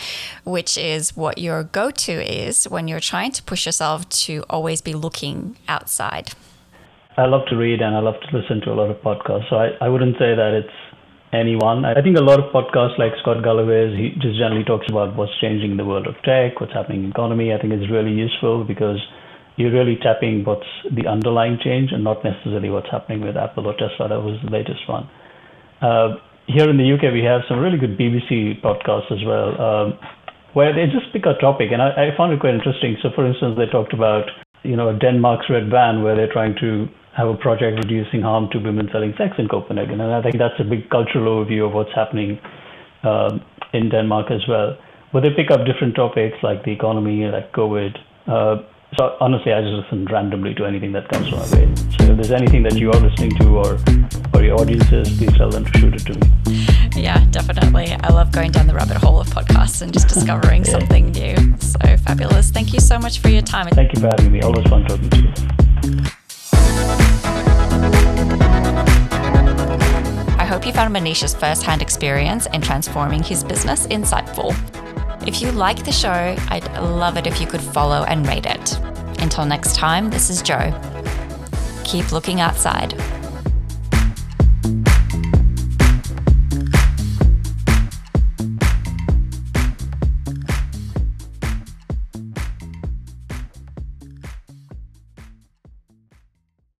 which 0.45 0.77
is 0.77 1.17
what 1.17 1.39
your 1.39 1.65
go 1.65 1.91
to 1.91 2.13
is 2.13 2.69
when 2.69 2.89
you're 2.89 3.01
trying 3.01 3.33
to 3.33 3.43
push 3.43 3.67
yourself 3.67 4.09
to 4.09 4.45
always 4.51 4.83
be 4.83 4.95
looking 4.95 5.57
outside. 5.69 6.33
I 7.17 7.27
love 7.27 7.47
to 7.49 7.57
read 7.57 7.81
and 7.81 7.97
I 7.97 8.01
love 8.01 8.15
to 8.31 8.37
listen 8.37 8.61
to 8.63 8.73
a 8.73 8.75
lot 8.75 8.91
of 8.91 8.97
podcasts. 8.99 9.49
So 9.51 9.57
I, 9.57 9.71
I 9.81 9.89
wouldn't 9.89 10.15
say 10.15 10.35
that 10.35 10.55
it's 10.55 10.90
anyone. 11.33 11.85
I 11.85 12.03
think 12.03 12.17
a 12.17 12.21
lot 12.21 12.41
of 12.41 12.53
podcasts 12.53 12.99
like 12.99 13.13
Scott 13.23 13.43
Galloway's, 13.43 13.97
he 13.97 14.11
just 14.21 14.39
generally 14.39 14.65
talks 14.65 14.87
about 14.91 15.17
what's 15.17 15.33
changing 15.41 15.73
in 15.73 15.77
the 15.77 15.85
world 15.85 16.07
of 16.07 16.15
tech, 16.25 16.61
what's 16.61 16.73
happening 16.73 17.05
in 17.05 17.11
economy. 17.11 17.53
I 17.55 17.59
think 17.59 17.73
it's 17.73 17.91
really 17.91 18.13
useful 18.13 18.65
because 18.65 18.99
you're 19.57 19.73
really 19.73 19.97
tapping 20.03 20.45
what's 20.45 20.67
the 20.91 21.07
underlying 21.07 21.59
change 21.63 21.93
and 21.93 22.03
not 22.03 22.25
necessarily 22.25 22.71
what's 22.71 22.91
happening 22.91 23.21
with 23.21 23.37
Apple 23.37 23.67
or 23.67 23.75
Tesla. 23.75 24.09
That 24.09 24.23
was 24.23 24.41
the 24.45 24.51
latest 24.51 24.89
one. 24.89 25.09
Uh, 25.81 26.17
here 26.47 26.69
in 26.69 26.77
the 26.77 26.89
UK, 26.93 27.13
we 27.13 27.23
have 27.23 27.43
some 27.49 27.61
really 27.61 27.79
good 27.79 27.97
BBC 27.97 28.61
podcasts 28.61 29.13
as 29.13 29.23
well, 29.25 29.55
um, 29.61 29.99
where 30.53 30.75
they 30.75 30.91
just 30.91 31.13
pick 31.13 31.23
a 31.27 31.39
topic, 31.41 31.71
and 31.71 31.81
I, 31.81 32.11
I 32.11 32.17
found 32.17 32.33
it 32.33 32.41
quite 32.41 32.55
interesting. 32.55 32.97
So, 33.03 33.11
for 33.15 33.25
instance, 33.25 33.55
they 33.57 33.71
talked 33.71 33.95
about 33.95 34.27
you 34.63 34.75
know 34.75 34.91
Denmark's 34.99 35.47
red 35.49 35.71
ban, 35.71 36.03
where 36.03 36.17
they're 36.17 36.33
trying 36.33 36.57
to 36.61 36.89
have 37.17 37.29
a 37.29 37.37
project 37.37 37.77
reducing 37.77 38.23
harm 38.23 38.49
to 38.53 38.59
women 38.59 38.89
selling 38.93 39.15
sex 39.19 39.35
in 39.39 39.49
Copenhagen. 39.49 40.01
And 40.01 40.13
I 40.13 40.23
think 40.23 40.39
that's 40.39 40.59
a 40.59 40.65
big 40.65 40.89
cultural 40.91 41.45
overview 41.45 41.67
of 41.67 41.73
what's 41.73 41.95
happening 41.95 42.39
um, 43.03 43.43
in 43.73 43.89
Denmark 43.89 44.31
as 44.31 44.47
well. 44.49 44.77
But 45.13 45.23
they 45.23 45.31
pick 45.31 45.51
up 45.51 45.67
different 45.67 45.97
topics 45.97 46.37
like 46.43 46.65
the 46.65 46.71
economy, 46.71 47.27
like 47.27 47.53
COVID. 47.53 47.99
Uh, 48.27 48.63
so 48.97 49.17
honestly, 49.21 49.53
I 49.53 49.61
just 49.63 49.75
listen 49.75 50.07
randomly 50.07 50.55
to 50.55 50.65
anything 50.65 50.93
that 50.93 51.09
comes 51.09 51.31
my 51.31 51.43
way. 51.57 51.73
So 51.99 52.11
if 52.11 52.17
there's 52.17 52.33
anything 52.33 52.63
that 52.65 52.75
you 52.77 52.91
are 52.91 53.01
listening 53.01 53.31
to 53.39 53.59
or 53.59 53.79
or 54.35 54.43
your 54.43 54.61
audiences, 54.61 55.17
please 55.17 55.33
tell 55.37 55.51
them 55.51 55.65
to 55.65 55.79
shoot 55.79 55.95
it 55.95 56.07
to 56.07 56.15
me. 56.15 57.03
Yeah, 57.03 57.25
definitely. 57.31 57.93
I 57.93 58.13
love 58.13 58.33
going 58.33 58.51
down 58.51 58.67
the 58.67 58.75
rabbit 58.75 58.97
hole 58.97 59.21
of 59.21 59.29
podcasts 59.29 59.83
and 59.83 59.93
just 59.93 60.09
discovering 60.09 60.65
yeah. 60.65 60.73
something 60.73 61.11
new. 61.13 61.37
So 61.59 61.97
fabulous. 61.99 62.51
Thank 62.51 62.73
you 62.73 62.81
so 62.81 62.99
much 62.99 63.21
for 63.21 63.29
your 63.29 63.43
time. 63.43 63.69
Thank 63.69 63.95
you 63.95 64.01
for 64.01 64.09
having 64.09 64.33
me. 64.33 64.43
Always 64.43 64.67
fun 64.69 64.85
talking 64.85 65.11
to 65.11 65.19
you. 65.19 66.11
Hope 70.51 70.67
you 70.67 70.73
found 70.73 70.93
Maneesh's 70.93 71.33
first 71.33 71.63
hand 71.63 71.81
experience 71.81 72.47
in 72.47 72.61
transforming 72.61 73.23
his 73.23 73.45
business 73.45 73.87
insightful. 73.87 74.51
If 75.25 75.41
you 75.41 75.53
like 75.53 75.85
the 75.85 75.93
show, 75.93 76.35
I'd 76.49 76.65
love 76.83 77.17
it 77.17 77.29
if 77.29 77.41
you 77.41 77.47
could 77.47 77.61
follow 77.61 78.03
and 78.03 78.27
rate 78.27 78.47
it. 78.47 78.77
Until 79.23 79.47
next 79.47 79.77
time, 79.77 80.11
this 80.11 80.29
is 80.29 80.43
Jo. 80.43 80.73
Keep 81.85 82.11
looking 82.11 82.41
outside. 82.41 83.01